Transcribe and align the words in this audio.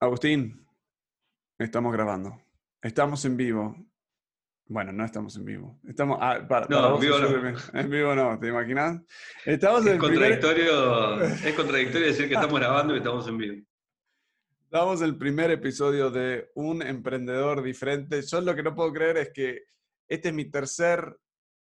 Agustín, 0.00 0.64
estamos 1.58 1.92
grabando. 1.92 2.40
Estamos 2.80 3.24
en 3.24 3.36
vivo. 3.36 3.74
Bueno, 4.66 4.92
no 4.92 5.04
estamos 5.04 5.34
en 5.36 5.44
vivo. 5.44 5.80
Estamos 5.88 6.18
ah, 6.20 6.38
no, 6.68 6.94
en, 6.94 7.00
vivo 7.00 7.18
no. 7.18 7.80
en 7.80 7.90
vivo 7.90 8.14
no, 8.14 8.38
¿te 8.38 8.46
imaginas? 8.46 9.02
Estamos 9.44 9.84
es, 9.86 9.98
contradictorio, 9.98 11.20
es 11.24 11.52
contradictorio 11.52 12.06
decir 12.06 12.28
que 12.28 12.34
estamos 12.34 12.60
grabando 12.60 12.94
y 12.94 12.98
estamos 12.98 13.26
en 13.26 13.38
vivo. 13.38 13.66
Estamos 14.62 15.00
en 15.00 15.08
el 15.08 15.18
primer 15.18 15.50
episodio 15.50 16.12
de 16.12 16.48
Un 16.54 16.80
Emprendedor 16.82 17.60
Diferente. 17.60 18.22
Yo 18.22 18.40
lo 18.40 18.54
que 18.54 18.62
no 18.62 18.76
puedo 18.76 18.92
creer 18.92 19.16
es 19.16 19.30
que 19.32 19.64
este 20.06 20.28
es 20.28 20.34
mi 20.34 20.44
tercer 20.48 21.18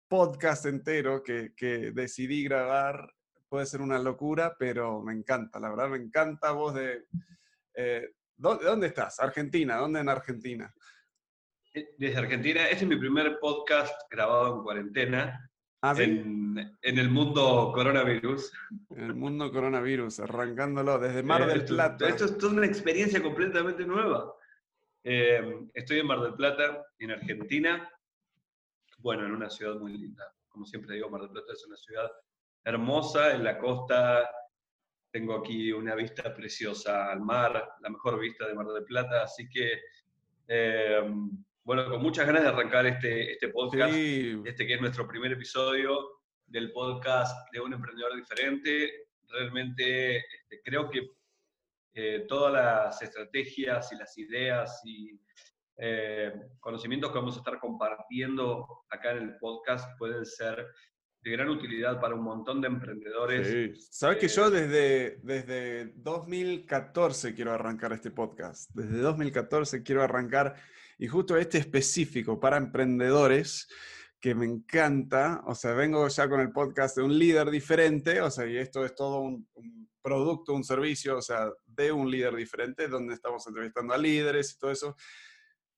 podcast 0.08 0.64
entero 0.64 1.22
que, 1.22 1.52
que 1.54 1.92
decidí 1.92 2.44
grabar. 2.44 3.12
Puede 3.50 3.66
ser 3.66 3.82
una 3.82 3.98
locura, 3.98 4.56
pero 4.58 5.02
me 5.02 5.12
encanta, 5.12 5.60
la 5.60 5.68
verdad 5.68 5.90
me 5.90 5.98
encanta 5.98 6.52
vos 6.52 6.72
de... 6.72 7.04
Eh, 7.74 8.08
¿Dónde, 8.36 8.64
¿Dónde 8.64 8.86
estás? 8.88 9.20
Argentina, 9.20 9.76
¿dónde 9.76 10.00
en 10.00 10.08
Argentina? 10.08 10.74
Eh, 11.74 11.94
desde 11.96 12.18
Argentina. 12.18 12.64
Este 12.64 12.84
es 12.84 12.88
mi 12.88 12.96
primer 12.96 13.38
podcast 13.38 13.94
grabado 14.10 14.56
en 14.56 14.62
cuarentena. 14.62 15.50
¿Ah, 15.80 15.94
sí? 15.94 16.04
en, 16.04 16.76
en, 16.80 16.98
el 16.98 17.10
mundo 17.10 17.72
coronavirus. 17.74 18.52
En 18.90 19.04
el 19.04 19.14
mundo 19.14 19.50
coronavirus, 19.50 20.20
arrancándolo 20.20 20.98
desde 20.98 21.22
Mar 21.22 21.46
del 21.46 21.64
Plata. 21.64 22.06
Esto, 22.06 22.24
esto 22.24 22.36
es 22.36 22.38
toda 22.38 22.52
una 22.52 22.66
experiencia 22.66 23.22
completamente 23.22 23.84
nueva. 23.84 24.32
Eh, 25.02 25.66
estoy 25.74 25.98
en 25.98 26.06
Mar 26.06 26.20
del 26.20 26.34
Plata, 26.34 26.84
en 26.98 27.10
Argentina. 27.10 27.90
Bueno, 28.98 29.26
en 29.26 29.32
una 29.32 29.50
ciudad 29.50 29.74
muy 29.76 29.96
linda. 29.96 30.32
Como 30.48 30.66
siempre 30.66 30.94
digo, 30.94 31.10
Mar 31.10 31.22
del 31.22 31.30
Plata 31.30 31.52
es 31.52 31.66
una 31.66 31.76
ciudad 31.76 32.10
hermosa 32.64 33.34
en 33.34 33.42
la 33.42 33.58
costa 33.58 34.30
tengo 35.12 35.36
aquí 35.36 35.70
una 35.72 35.94
vista 35.94 36.34
preciosa 36.34 37.12
al 37.12 37.20
mar, 37.20 37.74
la 37.80 37.90
mejor 37.90 38.18
vista 38.18 38.48
de 38.48 38.54
Mar 38.54 38.66
del 38.66 38.84
Plata, 38.84 39.22
así 39.22 39.48
que, 39.48 39.80
eh, 40.48 41.02
bueno, 41.62 41.88
con 41.90 42.02
muchas 42.02 42.26
ganas 42.26 42.42
de 42.42 42.48
arrancar 42.48 42.86
este, 42.86 43.32
este 43.32 43.48
podcast, 43.48 43.94
este 43.94 44.66
que 44.66 44.74
es 44.74 44.80
nuestro 44.80 45.06
primer 45.06 45.32
episodio 45.32 46.22
del 46.46 46.72
podcast 46.72 47.36
de 47.52 47.60
un 47.60 47.74
emprendedor 47.74 48.16
diferente. 48.16 49.06
Realmente 49.28 50.16
este, 50.16 50.62
creo 50.64 50.90
que 50.90 51.10
eh, 51.94 52.24
todas 52.26 52.52
las 52.52 53.02
estrategias 53.02 53.92
y 53.92 53.96
las 53.96 54.16
ideas 54.16 54.80
y 54.84 55.20
eh, 55.76 56.32
conocimientos 56.58 57.10
que 57.10 57.18
vamos 57.18 57.36
a 57.36 57.38
estar 57.38 57.58
compartiendo 57.58 58.84
acá 58.90 59.12
en 59.12 59.18
el 59.18 59.36
podcast 59.36 59.98
pueden 59.98 60.24
ser 60.24 60.66
de 61.22 61.30
gran 61.30 61.48
utilidad 61.48 62.00
para 62.00 62.14
un 62.14 62.22
montón 62.22 62.60
de 62.60 62.68
emprendedores. 62.68 63.76
Sí. 63.76 63.86
Sabes 63.90 64.18
que 64.18 64.28
yo 64.28 64.50
desde, 64.50 65.20
desde 65.22 65.92
2014 65.96 67.34
quiero 67.34 67.52
arrancar 67.52 67.92
este 67.92 68.10
podcast. 68.10 68.70
Desde 68.74 68.98
2014 68.98 69.82
quiero 69.82 70.02
arrancar, 70.02 70.56
y 70.98 71.06
justo 71.06 71.36
este 71.36 71.58
específico 71.58 72.40
para 72.40 72.56
emprendedores, 72.56 73.68
que 74.20 74.34
me 74.34 74.46
encanta. 74.46 75.42
O 75.46 75.54
sea, 75.54 75.72
vengo 75.72 76.06
ya 76.08 76.28
con 76.28 76.40
el 76.40 76.52
podcast 76.52 76.96
de 76.96 77.02
un 77.02 77.18
líder 77.18 77.50
diferente, 77.50 78.20
o 78.20 78.30
sea, 78.30 78.46
y 78.46 78.56
esto 78.56 78.84
es 78.84 78.94
todo 78.94 79.20
un, 79.20 79.48
un 79.54 79.90
producto, 80.00 80.52
un 80.52 80.64
servicio, 80.64 81.18
o 81.18 81.22
sea, 81.22 81.50
de 81.66 81.92
un 81.92 82.10
líder 82.10 82.34
diferente, 82.34 82.88
donde 82.88 83.14
estamos 83.14 83.46
entrevistando 83.46 83.94
a 83.94 83.98
líderes 83.98 84.52
y 84.52 84.58
todo 84.58 84.70
eso 84.72 84.96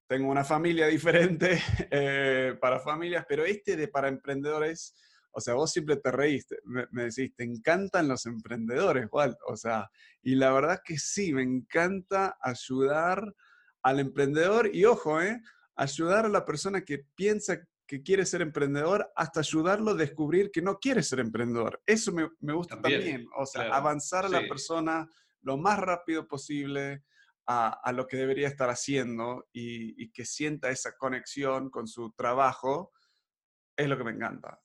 tengo 0.06 0.30
una 0.30 0.44
familia 0.44 0.86
diferente 0.86 1.60
eh, 1.90 2.56
para 2.60 2.80
familias, 2.80 3.24
pero 3.28 3.44
este 3.44 3.76
de 3.76 3.88
para 3.88 4.08
emprendedores 4.08 4.94
o 5.34 5.40
sea, 5.40 5.54
vos 5.54 5.72
siempre 5.72 5.96
te 5.96 6.10
reíste, 6.10 6.56
me, 6.64 6.86
decís, 7.04 7.34
te 7.36 7.44
encantan 7.44 8.08
los 8.08 8.24
emprendedores, 8.26 9.08
Walt. 9.10 9.36
O 9.48 9.56
sea, 9.56 9.90
y 10.22 10.36
la 10.36 10.52
verdad 10.52 10.80
que 10.84 10.98
sí, 10.98 11.32
me 11.32 11.42
encanta 11.42 12.36
ayudar 12.40 13.34
al 13.82 14.00
emprendedor 14.00 14.70
y 14.72 14.84
ojo, 14.84 15.20
¿eh? 15.20 15.40
ayudar 15.76 16.26
a 16.26 16.28
la 16.28 16.44
persona 16.44 16.82
que 16.82 17.04
piensa 17.14 17.58
que 17.86 18.02
quiere 18.02 18.24
ser 18.24 18.42
emprendedor 18.42 19.10
hasta 19.14 19.40
ayudarlo 19.40 19.90
a 19.90 19.94
descubrir 19.94 20.50
que 20.50 20.62
no 20.62 20.78
quiere 20.78 21.02
ser 21.02 21.20
emprendedor. 21.20 21.82
Eso 21.84 22.12
me, 22.12 22.30
me 22.40 22.54
gusta 22.54 22.80
también, 22.80 23.26
o 23.36 23.44
sea, 23.44 23.74
avanzar 23.74 24.24
a 24.24 24.28
la 24.28 24.40
persona 24.48 25.06
lo 25.42 25.58
más 25.58 25.78
rápido 25.78 26.26
posible 26.26 27.04
a, 27.46 27.68
a 27.68 27.92
lo 27.92 28.06
que 28.06 28.16
debería 28.16 28.48
estar 28.48 28.70
haciendo 28.70 29.48
y, 29.52 30.02
y, 30.02 30.10
que 30.12 30.24
sienta 30.24 30.70
esa 30.70 30.96
conexión 30.96 31.68
con 31.68 31.86
su 31.86 32.10
trabajo, 32.12 32.92
es 33.76 33.86
lo 33.86 33.98
que 33.98 34.04
me 34.04 34.12
encanta. 34.12 34.63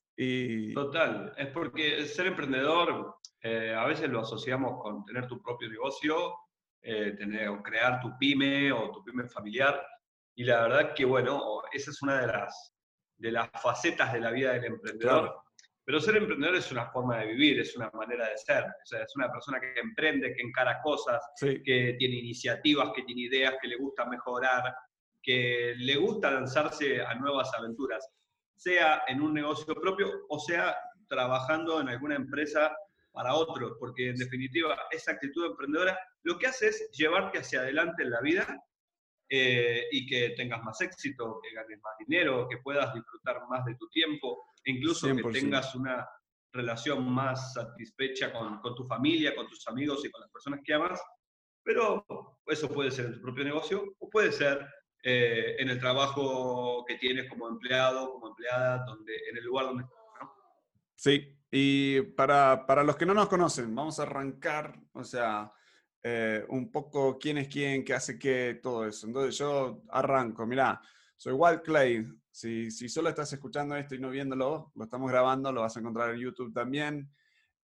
Total, 0.73 1.33
es 1.37 1.47
porque 1.47 2.05
ser 2.05 2.27
emprendedor 2.27 3.15
eh, 3.41 3.73
a 3.73 3.85
veces 3.85 4.09
lo 4.09 4.19
asociamos 4.19 4.81
con 4.81 5.05
tener 5.05 5.27
tu 5.27 5.41
propio 5.41 5.69
negocio, 5.69 6.35
eh, 6.81 7.11
tener, 7.17 7.47
o 7.47 7.63
crear 7.63 8.01
tu 8.01 8.17
pyme 8.17 8.71
o 8.71 8.91
tu 8.91 9.03
pyme 9.03 9.27
familiar. 9.29 9.81
Y 10.35 10.43
la 10.43 10.63
verdad 10.63 10.93
que, 10.93 11.05
bueno, 11.05 11.61
esa 11.71 11.91
es 11.91 12.01
una 12.01 12.21
de 12.21 12.27
las, 12.27 12.73
de 13.17 13.31
las 13.31 13.49
facetas 13.61 14.11
de 14.11 14.19
la 14.19 14.31
vida 14.31 14.53
del 14.53 14.65
emprendedor. 14.65 15.41
Pero 15.85 16.01
ser 16.01 16.17
emprendedor 16.17 16.55
es 16.55 16.71
una 16.71 16.91
forma 16.91 17.17
de 17.19 17.27
vivir, 17.27 17.59
es 17.61 17.75
una 17.75 17.89
manera 17.91 18.29
de 18.29 18.37
ser. 18.37 18.63
O 18.63 18.85
sea, 18.85 19.03
es 19.03 19.15
una 19.15 19.31
persona 19.31 19.59
que 19.59 19.79
emprende, 19.79 20.33
que 20.33 20.41
encara 20.41 20.81
cosas, 20.81 21.21
que 21.39 21.95
tiene 21.97 22.15
iniciativas, 22.15 22.91
que 22.93 23.03
tiene 23.03 23.21
ideas, 23.21 23.55
que 23.61 23.69
le 23.69 23.77
gusta 23.77 24.05
mejorar, 24.05 24.75
que 25.21 25.73
le 25.77 25.95
gusta 25.95 26.29
lanzarse 26.29 27.01
a 27.01 27.15
nuevas 27.15 27.51
aventuras 27.57 28.07
sea 28.59 29.03
en 29.07 29.21
un 29.21 29.33
negocio 29.33 29.73
propio 29.73 30.25
o 30.27 30.37
sea 30.37 30.75
trabajando 31.07 31.79
en 31.79 31.87
alguna 31.87 32.15
empresa 32.15 32.75
para 33.11 33.33
otros, 33.33 33.77
porque 33.79 34.09
en 34.09 34.17
definitiva 34.17 34.77
esa 34.91 35.13
actitud 35.13 35.45
emprendedora 35.45 35.97
lo 36.23 36.37
que 36.37 36.47
hace 36.47 36.67
es 36.67 36.89
llevarte 36.91 37.39
hacia 37.39 37.61
adelante 37.61 38.03
en 38.03 38.11
la 38.11 38.21
vida 38.21 38.63
eh, 39.29 39.85
y 39.91 40.05
que 40.05 40.31
tengas 40.31 40.61
más 40.63 40.81
éxito, 40.81 41.39
que 41.41 41.53
ganes 41.53 41.79
más 41.81 41.93
dinero, 42.05 42.47
que 42.49 42.57
puedas 42.57 42.93
disfrutar 42.93 43.41
más 43.49 43.65
de 43.65 43.75
tu 43.75 43.87
tiempo, 43.89 44.45
e 44.65 44.71
incluso 44.71 45.07
que 45.15 45.23
tengas 45.31 45.73
una 45.75 46.07
relación 46.51 47.09
más 47.09 47.53
satisfecha 47.53 48.33
con, 48.33 48.59
con, 48.59 48.75
tu 48.75 48.85
familia, 48.85 49.35
con 49.35 49.47
tus 49.47 49.65
amigos 49.67 50.03
y 50.03 50.11
con 50.11 50.21
las 50.21 50.31
personas 50.31 50.59
que 50.63 50.73
amas. 50.73 51.01
Pero 51.63 52.05
eso 52.47 52.69
puede 52.69 52.91
ser 52.91 53.05
en 53.05 53.13
tu 53.13 53.21
propio 53.21 53.45
negocio 53.45 53.95
o 53.99 54.09
puede 54.09 54.31
ser 54.31 54.67
eh, 55.03 55.55
en 55.59 55.69
el 55.69 55.79
trabajo 55.79 56.83
que 56.85 56.95
tienes 56.95 57.29
como 57.29 57.47
empleado, 57.47 58.11
como 58.13 58.29
empleada, 58.29 58.83
donde, 58.85 59.13
en 59.29 59.37
el 59.37 59.43
lugar 59.45 59.65
donde 59.67 59.83
estás. 59.83 59.97
¿no? 60.21 60.33
Sí, 60.95 61.37
y 61.51 62.01
para, 62.01 62.65
para, 62.65 62.83
los 62.83 62.97
que 62.97 63.05
no 63.05 63.13
nos 63.13 63.29
conocen, 63.29 63.73
vamos 63.73 63.99
a 63.99 64.03
arrancar, 64.03 64.79
o 64.93 65.03
sea, 65.03 65.51
eh, 66.03 66.45
un 66.49 66.71
poco 66.71 67.17
quién 67.17 67.37
es 67.37 67.47
quién, 67.47 67.83
qué 67.83 67.93
hace 67.93 68.19
qué, 68.19 68.59
todo 68.61 68.85
eso. 68.85 69.07
Entonces 69.07 69.37
yo 69.37 69.83
arranco, 69.89 70.45
mira, 70.45 70.81
soy 71.17 71.33
Walt 71.33 71.63
Clay. 71.63 72.05
Si, 72.31 72.71
si 72.71 72.87
solo 72.87 73.09
estás 73.09 73.31
escuchando 73.33 73.75
esto 73.75 73.95
y 73.95 73.99
no 73.99 74.09
viéndolo, 74.09 74.71
lo 74.75 74.83
estamos 74.83 75.09
grabando, 75.11 75.51
lo 75.51 75.61
vas 75.61 75.75
a 75.75 75.79
encontrar 75.79 76.13
en 76.13 76.21
YouTube 76.21 76.53
también. 76.53 77.09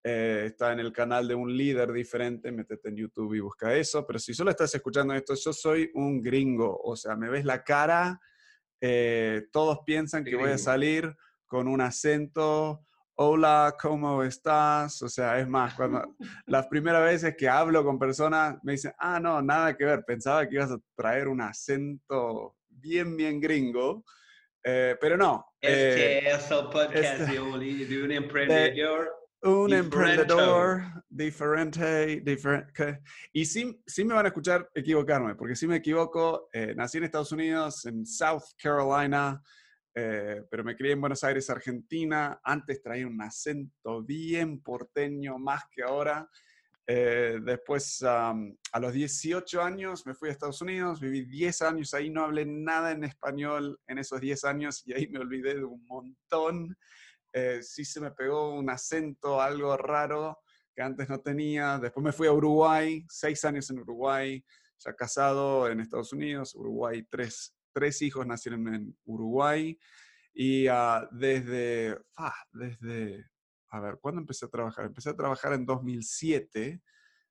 Eh, 0.08 0.44
está 0.46 0.72
en 0.72 0.80
el 0.80 0.94
canal 0.94 1.28
de 1.28 1.34
un 1.34 1.58
líder 1.58 1.92
diferente, 1.92 2.52
métete 2.52 2.90
en 2.90 2.98
YouTube 2.98 3.34
y 3.34 3.40
busca 3.40 3.74
eso, 3.74 4.06
pero 4.06 4.20
si 4.20 4.36
solo 4.36 4.52
estás 4.52 4.76
escuchando 4.76 5.16
esto, 5.16 5.34
yo 5.34 5.52
soy 5.52 5.90
un 5.96 6.22
gringo, 6.22 6.80
o 6.84 6.96
sea, 6.96 7.16
me 7.16 7.28
ves 7.28 7.44
la 7.44 7.64
cara, 7.64 8.22
eh, 8.80 9.48
todos 9.52 9.80
piensan 9.84 10.24
que 10.24 10.36
voy 10.36 10.52
a 10.52 10.60
salir 10.60 11.12
con 11.48 11.68
un 11.68 11.82
acento, 11.82 12.86
hola, 13.16 13.76
¿cómo 13.82 14.22
estás? 14.22 15.02
O 15.02 15.10
sea, 15.10 15.40
es 15.40 15.48
más, 15.48 15.74
cuando 15.74 16.16
las 16.46 16.68
primeras 16.68 17.04
veces 17.04 17.36
que 17.36 17.50
hablo 17.50 17.84
con 17.84 17.98
personas 17.98 18.60
me 18.62 18.74
dicen, 18.74 18.94
ah, 19.00 19.20
no, 19.20 19.42
nada 19.42 19.76
que 19.76 19.86
ver, 19.86 20.04
pensaba 20.06 20.48
que 20.48 20.54
ibas 20.54 20.70
a 20.70 20.78
traer 20.96 21.28
un 21.28 21.42
acento 21.42 22.58
bien, 22.70 23.18
bien 23.18 23.42
gringo. 23.42 24.06
Eh, 24.64 24.96
pero 25.02 25.18
no. 25.18 25.48
Es 25.60 26.52
el 26.52 26.66
podcast 26.66 27.22
este, 27.22 27.34
de 27.34 28.04
un 28.04 28.12
emprendedor 28.12 29.25
un 29.46 29.74
emprendedor 29.74 30.82
diferente, 31.08 32.22
diferente. 32.22 33.02
Y 33.32 33.46
sí, 33.46 33.82
sí 33.86 34.04
me 34.04 34.16
van 34.16 34.26
a 34.26 34.30
escuchar 34.30 34.70
equivocarme, 34.74 35.36
porque 35.36 35.56
si 35.56 35.68
me 35.68 35.78
equivoco, 35.78 36.50
eh, 36.52 36.74
nací 36.76 36.98
en 36.98 37.04
Estados 37.06 37.32
Unidos, 37.32 37.86
en 37.86 38.06
South 38.06 38.44
Carolina, 38.62 39.42
eh, 39.94 40.44
pero 40.50 40.64
me 40.64 40.76
crié 40.76 40.94
en 40.94 41.02
Buenos 41.02 41.24
Aires, 41.24 41.50
Argentina. 41.50 42.40
Antes 42.44 42.82
traía 42.82 43.08
un 43.08 43.22
acento 43.22 44.04
bien 44.04 44.62
porteño, 44.62 45.38
más 45.38 45.64
que 45.72 45.84
ahora. 45.84 46.28
Eh, 46.88 47.40
después, 47.44 48.02
um, 48.02 48.56
a 48.72 48.80
los 48.80 48.94
18 48.94 49.62
años, 49.62 50.06
me 50.06 50.14
fui 50.14 50.30
a 50.30 50.32
Estados 50.32 50.62
Unidos, 50.62 51.00
viví 51.00 51.26
10 51.26 51.62
años 51.64 51.94
ahí, 51.94 52.10
no 52.10 52.24
hablé 52.24 52.46
nada 52.46 52.92
en 52.92 53.04
español 53.04 53.80
en 53.88 53.98
esos 53.98 54.22
10 54.22 54.44
años 54.44 54.84
y 54.86 54.94
ahí 54.94 55.08
me 55.08 55.20
olvidé 55.20 55.56
de 55.56 55.64
un 55.64 55.84
montón 55.86 56.76
eh, 57.38 57.62
sí 57.62 57.84
se 57.84 58.00
me 58.00 58.12
pegó 58.12 58.56
un 58.56 58.70
acento, 58.70 59.42
algo 59.42 59.76
raro 59.76 60.40
que 60.74 60.82
antes 60.82 61.10
no 61.10 61.20
tenía. 61.20 61.78
Después 61.80 62.02
me 62.02 62.14
fui 62.14 62.28
a 62.28 62.32
Uruguay, 62.32 63.06
seis 63.10 63.44
años 63.44 63.70
en 63.70 63.80
Uruguay, 63.80 64.42
ya 64.80 64.96
casado 64.96 65.70
en 65.70 65.82
Estados 65.82 66.14
Unidos, 66.14 66.56
Uruguay, 66.56 67.06
tres, 67.10 67.54
tres 67.74 68.02
hijos 68.02 68.26
nacieron 68.26 68.74
en 68.74 68.98
Uruguay. 69.04 69.78
Y 70.34 70.70
uh, 70.70 71.10
desde, 71.12 72.00
ah, 72.16 72.34
desde, 72.54 73.26
a 73.70 73.82
ver, 73.82 73.98
¿cuándo 74.00 74.22
empecé 74.22 74.46
a 74.46 74.50
trabajar? 74.50 74.86
Empecé 74.86 75.10
a 75.10 75.18
trabajar 75.18 75.52
en 75.52 75.66
2007, 75.66 76.82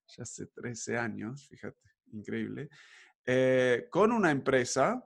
ya 0.06 0.22
hace 0.22 0.46
13 0.48 0.98
años, 0.98 1.48
fíjate. 1.48 1.80
increíble, 2.12 2.68
eh, 3.24 3.88
con 3.90 4.12
una 4.12 4.30
empresa 4.30 5.02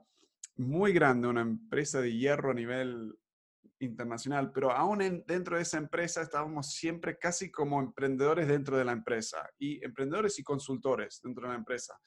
muy 0.57 0.91
grande, 0.91 1.29
una 1.29 1.39
empresa 1.39 2.01
de 2.01 2.13
hierro 2.13 2.51
a 2.51 2.53
nivel 2.53 3.17
internacional, 3.79 4.51
pero 4.51 4.71
aún 4.71 5.23
dentro 5.25 5.55
de 5.55 5.63
esa 5.63 5.77
empresa 5.77 6.21
estábamos 6.21 6.73
siempre 6.73 7.17
casi 7.17 7.49
como 7.51 7.79
emprendedores 7.79 8.47
dentro 8.47 8.77
de 8.77 8.85
la 8.85 8.91
empresa 8.91 9.49
y 9.57 9.83
emprendedores 9.83 10.37
y 10.39 10.43
consultores 10.43 11.19
dentro 11.23 11.43
de 11.43 11.53
la 11.53 11.59
empresa. 11.59 11.97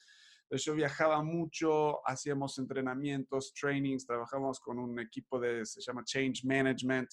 Entonces 0.43 0.65
yo 0.65 0.75
viajaba 0.75 1.23
mucho, 1.23 2.07
hacíamos 2.07 2.59
entrenamientos, 2.59 3.53
trainings, 3.59 4.05
trabajamos 4.05 4.59
con 4.59 4.77
un 4.77 4.99
equipo 4.99 5.39
de, 5.39 5.65
se 5.65 5.81
llama 5.81 6.03
Change 6.03 6.45
Management, 6.45 7.09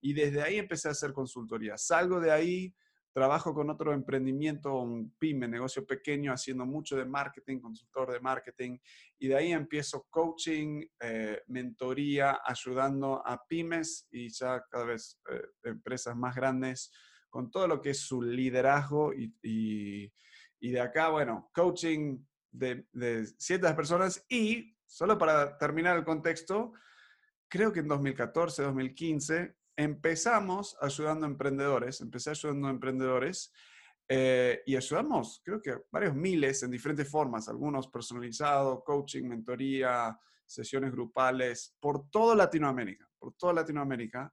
y 0.00 0.12
desde 0.12 0.42
ahí 0.42 0.58
empecé 0.58 0.88
a 0.88 0.92
hacer 0.92 1.12
consultoría. 1.12 1.76
Salgo 1.76 2.20
de 2.20 2.30
ahí, 2.30 2.74
Trabajo 3.14 3.54
con 3.54 3.70
otro 3.70 3.92
emprendimiento, 3.92 4.74
un 4.74 5.14
pyme, 5.16 5.46
negocio 5.46 5.86
pequeño, 5.86 6.32
haciendo 6.32 6.66
mucho 6.66 6.96
de 6.96 7.04
marketing, 7.04 7.60
consultor 7.60 8.12
de 8.12 8.18
marketing. 8.18 8.76
Y 9.20 9.28
de 9.28 9.36
ahí 9.36 9.52
empiezo 9.52 10.08
coaching, 10.10 10.84
eh, 10.98 11.40
mentoría, 11.46 12.40
ayudando 12.44 13.24
a 13.24 13.46
pymes 13.46 14.08
y 14.10 14.30
ya 14.30 14.64
cada 14.68 14.86
vez 14.86 15.20
eh, 15.30 15.42
empresas 15.62 16.16
más 16.16 16.34
grandes 16.34 16.90
con 17.30 17.52
todo 17.52 17.68
lo 17.68 17.80
que 17.80 17.90
es 17.90 18.00
su 18.00 18.20
liderazgo. 18.20 19.14
Y, 19.14 19.32
y, 20.60 20.70
de 20.72 20.80
acá, 20.80 21.10
bueno, 21.10 21.52
coaching 21.54 22.18
de 22.50 22.84
ciertas 23.38 23.74
personas. 23.74 24.26
Y 24.28 24.76
solo 24.84 25.16
para 25.16 25.56
terminar 25.56 25.96
el 25.96 26.04
contexto, 26.04 26.72
creo 27.46 27.72
que 27.72 27.78
en 27.78 27.86
2014, 27.86 28.64
2015 28.64 29.54
empezamos 29.76 30.76
ayudando 30.80 31.26
a 31.26 31.30
emprendedores, 31.30 32.00
empecé 32.00 32.30
ayudando 32.30 32.68
a 32.68 32.70
emprendedores 32.70 33.52
eh, 34.08 34.62
y 34.66 34.76
ayudamos, 34.76 35.40
creo 35.44 35.60
que 35.62 35.78
varios 35.90 36.14
miles 36.14 36.62
en 36.62 36.70
diferentes 36.70 37.08
formas, 37.10 37.48
algunos 37.48 37.88
personalizados, 37.88 38.82
coaching, 38.84 39.24
mentoría, 39.24 40.18
sesiones 40.46 40.92
grupales, 40.92 41.74
por 41.80 42.10
toda 42.10 42.34
Latinoamérica, 42.34 43.08
por 43.18 43.34
toda 43.34 43.54
Latinoamérica. 43.54 44.32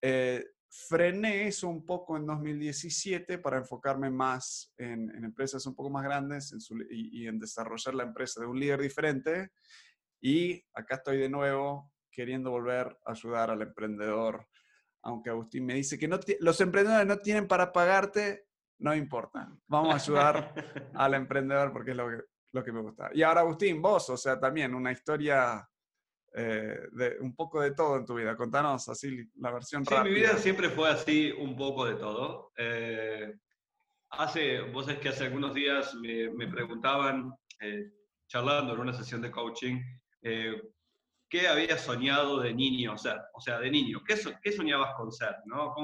Eh, 0.00 0.44
frené 0.70 1.48
eso 1.48 1.68
un 1.68 1.84
poco 1.84 2.16
en 2.16 2.24
2017 2.24 3.36
para 3.38 3.58
enfocarme 3.58 4.10
más 4.10 4.72
en, 4.78 5.10
empresas 5.22 5.66
un 5.66 5.74
poco 5.74 5.90
más 5.90 6.02
grandes 6.02 6.54
y, 6.90 7.22
y 7.22 7.26
en 7.26 7.38
desarrollar 7.38 7.94
la 7.94 8.04
empresa 8.04 8.40
de 8.40 8.46
un 8.46 8.58
líder 8.58 8.80
diferente. 8.80 9.50
Y 10.22 10.64
acá 10.72 10.96
estoy 10.96 11.18
de 11.18 11.28
nuevo 11.28 11.92
queriendo 12.10 12.50
volver 12.50 12.98
a 13.04 13.12
ayudar 13.12 13.50
al 13.50 13.60
emprendedor 13.60 14.48
aunque 15.02 15.30
Agustín 15.30 15.66
me 15.66 15.74
dice 15.74 15.98
que 15.98 16.08
no 16.08 16.18
los 16.40 16.60
emprendedores 16.60 17.06
no 17.06 17.18
tienen 17.18 17.48
para 17.48 17.72
pagarte, 17.72 18.46
no 18.78 18.94
importa. 18.94 19.52
Vamos 19.66 19.92
a 19.92 19.96
ayudar 19.96 20.54
al 20.94 21.14
emprendedor 21.14 21.72
porque 21.72 21.90
es 21.90 21.96
lo 21.96 22.08
que, 22.08 22.18
lo 22.52 22.64
que 22.64 22.72
me 22.72 22.80
gusta. 22.80 23.10
Y 23.12 23.22
ahora, 23.22 23.40
Agustín, 23.40 23.82
vos, 23.82 24.08
o 24.10 24.16
sea, 24.16 24.38
también 24.38 24.74
una 24.74 24.92
historia 24.92 25.68
eh, 26.34 26.78
de 26.92 27.16
un 27.20 27.34
poco 27.34 27.60
de 27.60 27.72
todo 27.72 27.96
en 27.96 28.06
tu 28.06 28.14
vida. 28.14 28.36
Contanos 28.36 28.88
así 28.88 29.30
la 29.36 29.50
versión 29.50 29.84
sí, 29.84 29.94
mi 30.02 30.14
vida 30.14 30.36
siempre 30.38 30.70
fue 30.70 30.88
así, 30.88 31.30
un 31.32 31.56
poco 31.56 31.84
de 31.84 31.94
todo. 31.96 32.52
Eh, 32.56 33.34
hace, 34.10 34.62
vos 34.62 34.86
sabés 34.86 35.00
que 35.00 35.10
hace 35.10 35.24
algunos 35.24 35.52
días 35.52 35.94
me, 35.94 36.48
preguntaban, 36.48 37.34
eh, 37.60 37.92
charlando 38.28 38.72
en 38.74 38.80
una 38.80 38.94
sesión 38.94 39.20
de 39.20 39.30
coaching, 39.30 39.80
qué 41.32 41.48
habías 41.48 41.80
soñado 41.80 42.40
de 42.40 42.52
niño 42.52 42.98
ser, 42.98 43.18
o 43.32 43.40
sea, 43.40 43.58
de 43.58 43.70
niño, 43.70 44.02
qué, 44.06 44.20
qué 44.42 44.52
soñabas 44.52 44.94
con 44.96 45.10
ser, 45.10 45.34
¿no? 45.46 45.74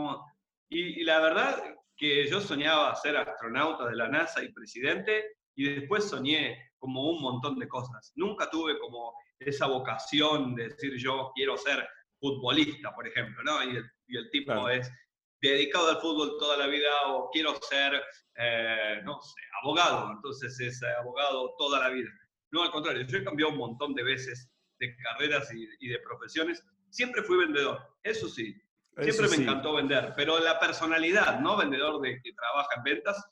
y, 0.69 1.03
la 1.05 1.21
verdad 1.21 1.65
que 1.97 2.29
yo 2.29 2.43
soñaba 2.43 2.95
ser 2.97 3.17
astronauta 3.17 3.87
de 3.87 3.97
la 3.97 4.09
NASA 4.09 4.45
y 4.45 4.53
presidente, 4.53 5.25
y 5.56 5.65
después 5.65 6.05
soñé 6.05 6.71
como 6.79 7.11
un 7.11 7.23
montón 7.23 7.59
de 7.59 7.67
cosas. 7.67 8.12
Nunca 8.15 8.50
tuve 8.50 8.79
como 8.79 9.15
esa 9.39 9.67
vocación 9.67 10.55
de 10.55 10.69
decir 10.69 10.93
yo 10.99 11.33
quiero 11.35 11.56
ser 11.56 11.89
futbolista, 12.21 12.95
por 12.95 13.09
ejemplo, 13.09 13.43
¿no? 13.43 13.65
Y 13.65 14.17
el, 14.17 14.31
tipo 14.31 14.69
es 14.69 14.93
dedicado 15.41 15.89
al 15.89 16.00
fútbol 16.00 16.37
toda 16.39 16.59
la 16.59 16.67
vida 16.67 16.91
o 17.06 17.31
quiero 17.31 17.55
ser, 17.62 18.00
eh, 18.37 19.00
no 19.03 19.19
sé, 19.23 19.41
abogado, 19.62 20.12
entonces 20.12 20.61
es 20.61 20.83
abogado 21.00 21.55
toda 21.56 21.81
la 21.81 21.89
vida. 21.89 22.11
No, 22.53 22.62
al 22.62 22.71
contrario, 22.71 23.06
yo 23.06 23.19
he 23.19 23.25
cambiado 23.25 23.53
un 23.53 23.59
montón 23.59 23.95
de 23.95 24.03
veces 24.03 24.53
de 24.78 24.96
carreras 24.96 25.52
y, 25.52 25.88
de 25.88 25.98
profesiones, 26.00 26.64
siempre 26.90 27.22
fui 27.22 27.38
vendedor, 27.38 27.80
eso 28.02 28.28
sí, 28.28 28.54
siempre 28.98 29.28
me 29.28 29.36
encantó 29.36 29.75
vender, 29.75 30.12
pero 30.16 30.38
la 30.38 30.58
personalidad, 30.58 31.40
¿no? 31.40 31.56
Vendedor 31.56 32.00
de 32.00 32.20
que 32.22 32.32
trabaja 32.32 32.76
en 32.76 32.82
ventas, 32.82 33.25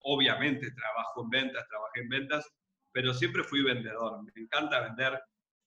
obviamente 0.00 0.70
trabajo 0.72 1.24
en 1.24 1.30
ventas, 1.30 1.66
trabajé 1.68 2.00
en 2.00 2.08
ventas, 2.08 2.46
pero 2.92 3.12
siempre 3.12 3.42
fui 3.42 3.62
vendedor, 3.62 4.22
me 4.22 4.42
encanta 4.42 4.80
vender, 4.80 5.20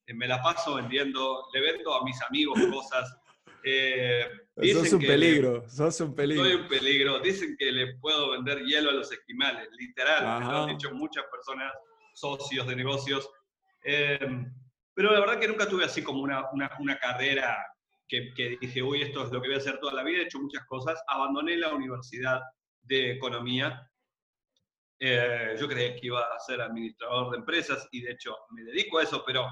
eh, 0.08 0.14
me 0.14 0.28
la 0.28 0.42
paso 0.42 0.76
vendiendo, 0.76 1.48
le 1.54 1.62
vendo 1.62 1.94
a 1.94 2.04
mis 2.04 2.20
amigos 2.24 2.60
cosas. 2.72 3.16
Eh, 3.64 4.26
sos 4.74 4.94
un 4.94 5.02
peligro, 5.02 5.70
sos 5.70 6.00
un 6.00 6.16
peligro. 6.16 6.44
Soy 6.46 6.54
un 6.54 6.68
peligro. 6.68 7.20
Dicen 7.20 7.56
que 7.58 7.72
le 7.72 7.98
puedo 7.98 8.32
vender 8.32 8.64
hielo 8.64 8.92
a 8.92 8.94
los 8.94 9.12
esquimales, 9.12 9.68
literal. 9.78 10.40
Me 10.40 10.46
lo 10.46 10.64
han 10.64 10.70
dicho 10.70 10.92
muchas 10.94 11.26
personas, 11.30 11.74
socios 12.14 12.66
de 12.66 12.76
negocios. 12.78 13.30
Eh, 13.84 14.20
pero 14.98 15.12
la 15.12 15.20
verdad 15.20 15.40
que 15.40 15.48
nunca 15.48 15.70
tuve 15.70 15.86
así 15.86 16.02
como 16.02 16.24
una, 16.24 16.50
una, 16.52 16.98
carrera 16.98 17.56
que, 18.08 18.34
que, 18.34 18.58
dije, 18.60 18.82
uy, 18.82 19.04
esto 19.04 19.24
es 19.24 19.32
lo 19.32 19.40
que 19.40 19.48
voy 19.48 19.54
a 19.54 19.60
hacer 19.60 19.78
toda 19.80 19.94
la 19.94 20.02
vida. 20.02 20.22
He 20.22 20.24
hecho 20.24 20.40
muchas 20.40 20.66
cosas. 20.66 21.00
Abandoné 21.08 21.56
la 21.56 21.72
universidad 21.72 22.42
de 22.82 23.12
economía. 23.12 23.88
Eh, 25.00 25.56
yo 25.60 25.68
creía 25.68 25.96
que 25.96 26.08
iba 26.08 26.22
a 26.22 26.40
ser 26.40 26.62
administrador 26.62 27.30
de 27.30 27.38
empresas 27.38 27.88
y 27.92 28.02
de 28.02 28.14
hecho 28.14 28.36
me 28.50 28.64
dedico 28.64 28.98
a 28.98 29.04
eso, 29.04 29.24
pero 29.24 29.48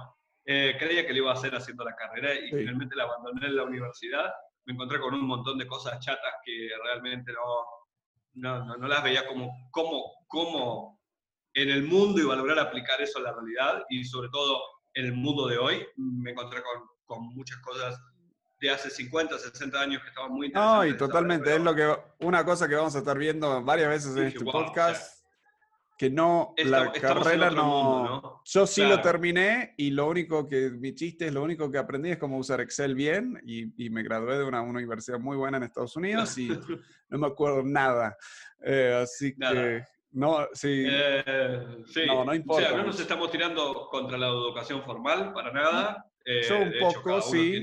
eh, 0.46 0.76
creía 0.80 1.06
que 1.06 1.14
lo 1.14 1.20
iba 1.20 1.30
a 1.30 1.36
hacer 1.36 1.54
haciendo 1.54 1.84
la 1.84 1.96
carrera 1.96 2.34
y 2.34 2.50
finalmente 2.50 2.96
la 2.96 3.04
abandoné 3.04 3.46
en 3.46 3.56
la 3.56 3.66
universidad. 3.66 4.34
Me 4.66 4.74
encontré 4.74 5.00
con 5.00 5.14
un 5.14 5.28
montón 5.28 5.60
de 5.60 5.68
cosas 5.68 6.04
chatas 6.04 6.34
que 6.44 6.72
realmente 6.86 7.32
no, 7.32 8.64
no, 8.66 8.78
no, 8.78 8.88
las 8.88 9.04
veía 9.04 9.28
como, 9.28 9.70
como, 9.70 10.26
como 10.26 11.00
en 11.54 11.70
el 11.70 11.84
mundo 11.84 12.20
iba 12.20 12.34
a 12.34 12.38
lograr 12.38 12.58
aplicar 12.58 13.00
eso 13.00 13.20
a 13.20 13.22
la 13.22 13.32
realidad 13.32 13.84
y 13.90 14.04
sobre 14.06 14.30
todo 14.30 14.75
en 14.96 15.06
el 15.06 15.14
mundo 15.14 15.48
de 15.48 15.58
hoy. 15.58 15.86
Me 15.98 16.32
encontré 16.32 16.62
con, 16.64 16.90
con 17.06 17.28
muchas 17.36 17.60
cosas 17.60 18.00
de 18.60 18.70
hace 18.70 18.90
50, 18.90 19.38
60 19.38 19.80
años 19.80 20.02
que 20.02 20.10
estaban 20.10 20.32
muy 20.32 20.48
interesantes. 20.48 20.90
No, 20.90 20.96
y 20.96 20.98
totalmente, 20.98 21.54
es 21.54 21.62
lo 21.62 21.76
que, 21.76 21.96
una 22.20 22.44
cosa 22.44 22.68
que 22.68 22.76
vamos 22.76 22.96
a 22.96 23.00
estar 23.00 23.18
viendo 23.18 23.62
varias 23.64 23.90
veces 23.90 24.16
en 24.16 24.24
este 24.28 24.46
podcast, 24.46 25.24
que 25.98 26.10
no, 26.10 26.54
la 26.58 26.92
carrera 26.92 27.50
no, 27.52 28.42
Yo 28.46 28.68
sí 28.68 28.84
lo 28.84 29.02
terminé 29.02 29.74
y 29.78 29.92
lo 29.92 30.08
único 30.08 30.48
que, 30.48 30.70
mi 30.72 30.94
chiste 30.94 31.28
es 31.28 31.34
lo 31.34 31.44
único 31.44 31.72
que 31.72 31.78
aprendí 31.78 32.12
es 32.12 32.18
cómo 32.18 32.38
usar 32.38 32.60
Excel 32.60 32.96
bien 32.96 33.42
y, 33.46 33.86
y 33.86 33.90
me 33.90 34.04
gradué 34.04 34.38
de 34.38 34.44
una, 34.44 34.62
universidad 34.62 35.20
muy 35.20 35.38
buena 35.38 35.58
en 35.58 35.64
Estados 35.64 35.96
Unidos 35.96 36.38
y 36.38 36.48
no 37.10 37.18
me 37.18 37.28
acuerdo 37.28 37.64
nada. 37.64 38.18
Eh, 38.62 39.00
así 39.04 39.36
que 39.36 39.84
no, 40.16 40.48
sí. 40.54 40.86
Eh, 40.88 41.84
sí. 41.88 42.06
No, 42.08 42.24
no 42.24 42.34
importa. 42.34 42.68
O 42.68 42.70
sea, 42.70 42.78
no 42.78 42.86
nos 42.86 43.00
estamos 43.00 43.30
tirando 43.30 43.90
contra 43.92 44.18
la 44.18 44.28
educación 44.28 44.82
formal, 44.84 45.34
para 45.34 45.52
nada. 45.52 46.06
Eh, 46.24 46.42
Yo 46.48 46.58
un 46.58 46.74
poco, 46.80 47.22
sí. 47.22 47.62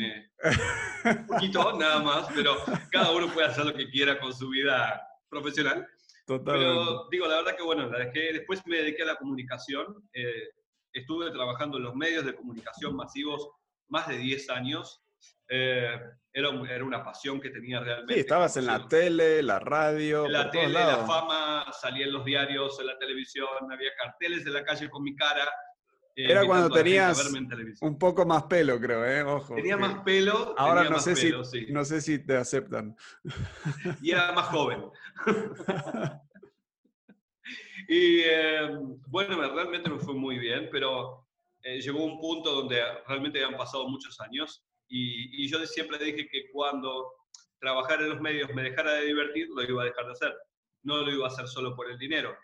un 1.05 1.27
poquito, 1.27 1.73
nada 1.79 2.01
más, 2.01 2.29
pero 2.35 2.57
cada 2.91 3.11
uno 3.13 3.33
puede 3.33 3.49
hacer 3.49 3.65
lo 3.65 3.73
que 3.73 3.89
quiera 3.89 4.21
con 4.21 4.35
su 4.35 4.51
vida 4.51 5.03
profesional. 5.31 5.89
Totalmente. 6.27 6.69
Pero 6.69 7.09
digo, 7.11 7.27
la 7.27 7.37
verdad 7.37 7.57
que 7.57 7.63
bueno, 7.63 7.89
la 7.89 7.99
dejé, 8.01 8.35
después 8.35 8.61
me 8.67 8.77
dediqué 8.77 9.03
a 9.03 9.07
la 9.07 9.17
comunicación. 9.17 10.07
Eh, 10.13 10.51
estuve 10.93 11.31
trabajando 11.31 11.79
en 11.79 11.85
los 11.85 11.95
medios 11.95 12.27
de 12.27 12.35
comunicación 12.35 12.95
masivos 12.95 13.49
más 13.89 14.09
de 14.09 14.19
10 14.19 14.51
años. 14.51 15.03
Eh, 15.49 16.01
era, 16.33 16.49
era, 16.71 16.85
una 16.85 17.05
pasión 17.05 17.39
que 17.39 17.51
tenía 17.51 17.81
realmente. 17.81 18.15
Sí, 18.15 18.21
estabas 18.21 18.57
en 18.57 18.65
la 18.67 18.89
tele, 18.89 19.43
la 19.43 19.59
radio. 19.59 20.25
En 20.25 20.33
la 20.33 20.51
tele, 20.51 20.73
la 20.73 21.05
fama, 21.07 21.67
salía 21.79 22.07
en 22.07 22.13
los 22.13 22.25
diarios, 22.25 22.81
en 22.81 22.87
la 22.87 22.99
televisión, 22.99 23.49
había 23.71 23.91
carteles 24.03 24.47
en 24.47 24.55
la 24.55 24.65
calle 24.65 24.89
con 24.89 25.03
mi 25.03 25.15
cara. 25.15 25.47
Eh, 26.17 26.31
era 26.31 26.47
cuando 26.47 26.71
tenías 26.71 27.31
un 27.83 27.99
poco 27.99 28.25
más 28.25 28.45
pelo, 28.45 28.81
creo, 28.81 29.05
¿eh? 29.05 29.23
Ojo. 29.23 29.55
Tenía 29.55 29.77
más 29.77 30.03
pelo. 30.05 30.55
Ahora 30.57 30.89
no, 30.89 30.99
sé 31.01 31.17
si, 31.17 31.33
no 31.71 31.85
sé 31.85 32.01
si 32.01 32.19
te 32.25 32.37
aceptan. 32.37 32.97
Y 34.01 34.11
era 34.11 34.33
más 34.33 34.47
joven. 34.47 34.85
y 37.89 38.21
eh, 38.21 38.71
bueno, 39.07 39.37
realmente 39.55 39.91
me 39.91 39.99
fue 39.99 40.15
muy 40.15 40.39
bien, 40.39 40.71
pero 40.73 41.27
llegó 41.63 42.05
un 42.05 42.19
punto 42.19 42.53
donde 42.53 42.83
realmente 43.07 43.45
habían 43.45 43.59
pasado 43.59 43.87
muchos 43.87 44.19
años 44.21 44.65
y, 44.95 45.49
yo 45.49 45.65
siempre 45.65 45.99
dije 45.99 46.29
que 46.29 46.51
cuando 46.53 47.15
trabajar 47.59 48.03
en 48.03 48.11
los 48.11 48.21
medios 48.21 48.53
me 48.55 48.63
dejara 48.63 48.95
de 48.95 49.07
divertir, 49.07 49.49
lo 49.49 49.63
iba 49.63 49.83
a 49.83 49.87
dejar 49.87 50.05
de 50.05 50.13
hacer. 50.13 50.35
No 50.83 50.99
lo 50.99 51.11
iba 51.11 51.25
a 51.25 51.29
hacer 51.29 51.49
solo 51.49 51.75
por 51.75 51.91
el 51.91 51.97
dinero. 51.97 52.37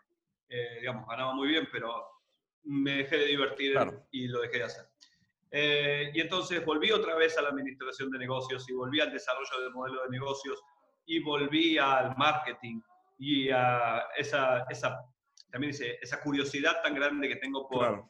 Eh, 0.48 0.78
digamos, 0.80 1.06
ganaba 1.06 1.34
muy 1.34 1.48
bien, 1.48 1.68
pero 1.70 2.06
me 2.62 2.98
dejé 2.98 3.18
de 3.18 3.26
divertir 3.26 3.76
y 4.10 4.28
lo 4.28 4.40
dejé 4.40 4.58
de 4.58 4.64
hacer. 4.64 4.86
Eh, 5.50 6.10
y 6.14 6.20
entonces 6.20 6.64
volví 6.64 6.90
otra 6.90 7.16
vez 7.16 7.36
a 7.36 7.42
la 7.42 7.50
administración 7.50 8.10
de 8.10 8.18
negocios 8.18 8.68
y 8.68 8.72
volví 8.72 9.00
al 9.00 9.12
desarrollo 9.12 9.60
del 9.62 9.72
modelo 9.72 10.02
de 10.04 10.10
negocios 10.10 10.62
y 11.04 11.20
volví 11.20 11.76
al 11.76 12.16
marketing 12.16 12.80
y 13.18 13.50
a 13.50 14.06
esa, 14.16 14.64
esa 14.70 14.98
también 15.50 15.74
esa 16.00 16.20
curiosidad 16.22 16.82
tan 16.82 16.94
grande 16.94 17.28
que 17.28 17.36
tengo 17.36 17.68
por, 17.68 18.04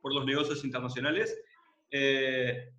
por 0.00 0.14
los 0.14 0.24
negocios 0.24 0.64
internacionales. 0.64 1.40
Eh, 1.90 2.72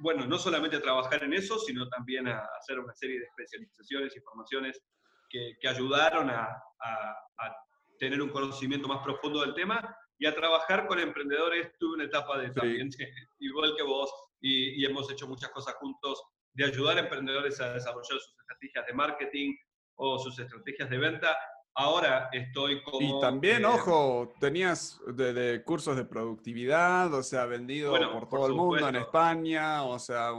bueno, 0.00 0.26
no 0.26 0.38
solamente 0.38 0.76
a 0.76 0.82
trabajar 0.82 1.22
en 1.24 1.34
eso, 1.34 1.58
sino 1.58 1.88
también 1.88 2.28
a 2.28 2.40
hacer 2.58 2.78
una 2.78 2.94
serie 2.94 3.18
de 3.18 3.26
especializaciones 3.26 4.16
y 4.16 4.20
formaciones 4.20 4.82
que, 5.28 5.54
que 5.60 5.68
ayudaron 5.68 6.30
a, 6.30 6.48
a, 6.80 7.56
tener 7.98 8.22
un 8.22 8.30
conocimiento 8.30 8.88
más 8.88 9.04
profundo 9.04 9.42
del 9.42 9.52
tema 9.52 9.94
y 10.18 10.24
a 10.26 10.34
trabajar 10.34 10.86
con 10.86 10.98
emprendedores. 10.98 11.70
Tuve 11.78 11.96
una 11.96 12.04
etapa 12.04 12.38
de 12.38 12.50
también, 12.50 12.88
igual 13.40 13.74
que 13.76 13.82
vos, 13.82 14.10
y, 14.40 14.82
y, 14.82 14.86
hemos 14.86 15.10
hecho 15.12 15.28
muchas 15.28 15.50
cosas 15.50 15.74
juntos 15.74 16.22
de 16.54 16.64
ayudar 16.64 16.96
a 16.96 17.00
emprendedores 17.00 17.60
a 17.60 17.74
desarrollar 17.74 18.18
sus 18.18 18.34
estrategias 18.40 18.86
de 18.86 18.92
marketing 18.94 19.54
o 19.96 20.18
sus 20.18 20.38
estrategias 20.38 20.88
de 20.88 20.98
venta. 20.98 21.36
Ahora 21.74 22.28
estoy 22.32 22.82
como... 22.82 23.18
Y 23.18 23.20
también, 23.20 23.64
ojo, 23.64 24.34
tenías 24.40 25.00
de, 25.06 25.62
cursos 25.64 25.96
de 25.96 26.04
productividad, 26.04 27.12
o 27.14 27.22
sea, 27.22 27.46
vendido 27.46 27.92
por 28.12 28.28
todo 28.28 28.46
el 28.48 28.54
mundo 28.54 28.88
en 28.88 28.96
España, 28.96 29.84
o 29.84 29.98
sea, 29.98 30.30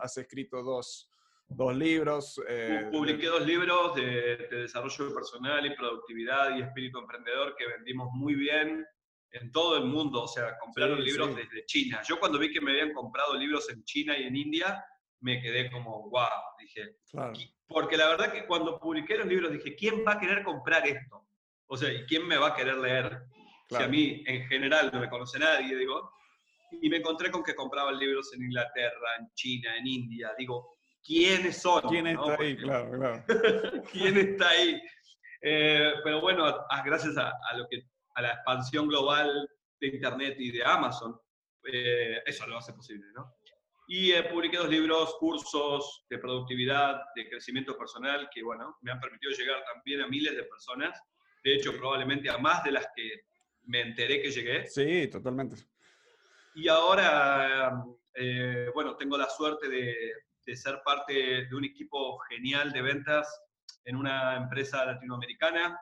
has 0.00 0.16
escrito 0.16 0.62
dos, 0.62 1.10
dos 1.48 1.76
libros. 1.76 2.40
Eh, 2.48 2.88
Publiqué 2.92 3.26
dos 3.26 3.44
libros 3.44 3.94
de, 3.96 4.36
desarrollo 4.50 5.14
personal 5.14 5.66
y 5.66 5.74
productividad 5.74 6.56
y 6.56 6.62
espíritu 6.62 6.98
emprendedor 6.98 7.54
que 7.56 7.66
vendimos 7.66 8.08
muy 8.12 8.34
bien 8.34 8.86
en 9.32 9.50
todo 9.50 9.76
el 9.76 9.84
mundo, 9.84 10.22
o 10.22 10.28
sea, 10.28 10.56
compraron 10.58 11.02
libros 11.02 11.34
desde 11.34 11.64
China. 11.66 12.00
Yo 12.08 12.20
cuando 12.20 12.38
vi 12.38 12.52
que 12.52 12.60
me 12.60 12.70
habían 12.70 12.92
comprado 12.92 13.34
libros 13.34 13.68
en 13.68 13.82
China 13.82 14.16
y 14.16 14.24
en 14.24 14.36
India, 14.36 14.84
me 15.24 15.40
quedé 15.40 15.70
como, 15.70 16.10
wow, 16.10 16.28
dije. 16.58 16.96
Porque 17.66 17.96
la 17.96 18.08
verdad 18.08 18.30
que 18.30 18.46
cuando 18.46 18.78
publiqué 18.78 19.16
los 19.16 19.26
libros 19.26 19.52
dije, 19.52 19.74
¿quién 19.74 20.04
va 20.06 20.12
a 20.12 20.20
querer 20.20 20.44
comprar 20.44 20.86
esto? 20.86 21.26
O 21.66 21.76
sea, 21.78 21.90
¿y 21.90 22.04
quién 22.04 22.26
me 22.26 22.36
va 22.36 22.48
a 22.48 22.54
querer 22.54 22.76
leer? 22.76 23.22
Si 23.70 23.82
a 23.82 23.88
mí 23.88 24.22
en 24.26 24.46
general 24.46 24.90
no 24.92 25.00
me 25.00 25.08
conoce 25.08 25.38
nadie, 25.38 25.74
digo. 25.76 26.12
Y 26.70 26.90
me 26.90 26.98
encontré 26.98 27.30
con 27.30 27.42
que 27.42 27.54
compraban 27.54 27.98
libros 27.98 28.34
en 28.34 28.42
Inglaterra, 28.42 29.16
en 29.18 29.30
China, 29.34 29.74
en 29.76 29.86
India. 29.86 30.32
Digo, 30.36 30.76
¿quiénes 31.02 31.62
son? 31.62 31.82
¿Quién 31.88 32.06
está 32.08 32.36
ahí? 32.38 32.56
Claro, 32.58 32.90
claro. 32.90 33.24
¿Quién 33.92 34.18
está 34.18 34.50
ahí? 34.50 34.82
Eh, 35.40 35.94
pero 36.04 36.20
bueno, 36.20 36.66
gracias 36.84 37.16
a, 37.16 37.32
lo 37.56 37.66
que, 37.68 37.82
a 38.14 38.22
la 38.22 38.32
expansión 38.32 38.88
global 38.88 39.48
de 39.80 39.86
Internet 39.86 40.36
y 40.38 40.50
de 40.50 40.64
Amazon, 40.64 41.18
eh, 41.72 42.20
eso 42.26 42.46
lo 42.46 42.58
hace 42.58 42.74
posible, 42.74 43.06
¿no? 43.14 43.36
Y 43.86 44.12
eh, 44.12 44.22
publiqué 44.24 44.56
dos 44.56 44.68
libros, 44.68 45.16
cursos 45.18 46.04
de 46.08 46.18
productividad, 46.18 47.02
de 47.14 47.28
crecimiento 47.28 47.76
personal, 47.76 48.28
que 48.32 48.42
bueno, 48.42 48.78
me 48.80 48.92
han 48.92 49.00
permitido 49.00 49.32
llegar 49.32 49.62
también 49.72 50.00
a 50.00 50.08
miles 50.08 50.34
de 50.34 50.44
personas. 50.44 50.98
De 51.42 51.54
hecho, 51.54 51.76
probablemente 51.76 52.30
a 52.30 52.38
más 52.38 52.64
de 52.64 52.72
las 52.72 52.86
que 52.96 53.22
me 53.64 53.82
enteré 53.82 54.22
que 54.22 54.30
llegué. 54.30 54.66
Sí, 54.66 55.08
totalmente. 55.08 55.56
Y 56.54 56.68
ahora, 56.68 57.84
eh, 58.14 58.70
bueno, 58.72 58.96
tengo 58.96 59.18
la 59.18 59.28
suerte 59.28 59.68
de, 59.68 59.94
de 60.46 60.56
ser 60.56 60.80
parte 60.84 61.46
de 61.46 61.54
un 61.54 61.64
equipo 61.64 62.18
genial 62.30 62.72
de 62.72 62.82
ventas 62.82 63.28
en 63.84 63.96
una 63.96 64.36
empresa 64.36 64.84
latinoamericana 64.84 65.78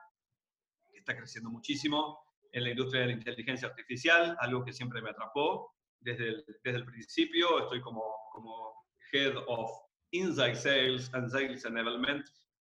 que 0.91 0.99
está 0.99 1.15
creciendo 1.15 1.49
muchísimo 1.49 2.19
en 2.51 2.63
la 2.63 2.69
industria 2.69 3.01
de 3.01 3.07
la 3.07 3.13
inteligencia 3.13 3.67
artificial, 3.67 4.35
algo 4.39 4.63
que 4.63 4.73
siempre 4.73 5.01
me 5.01 5.09
atrapó 5.09 5.72
desde 6.03 6.29
el, 6.29 6.45
desde 6.63 6.77
el 6.77 6.85
principio. 6.85 7.59
Estoy 7.63 7.81
como, 7.81 8.03
como 8.31 8.73
Head 9.11 9.35
of 9.47 9.71
Inside 10.11 10.55
Sales 10.55 11.13
and 11.13 11.29
Sales 11.29 11.65
Enablement, 11.65 12.25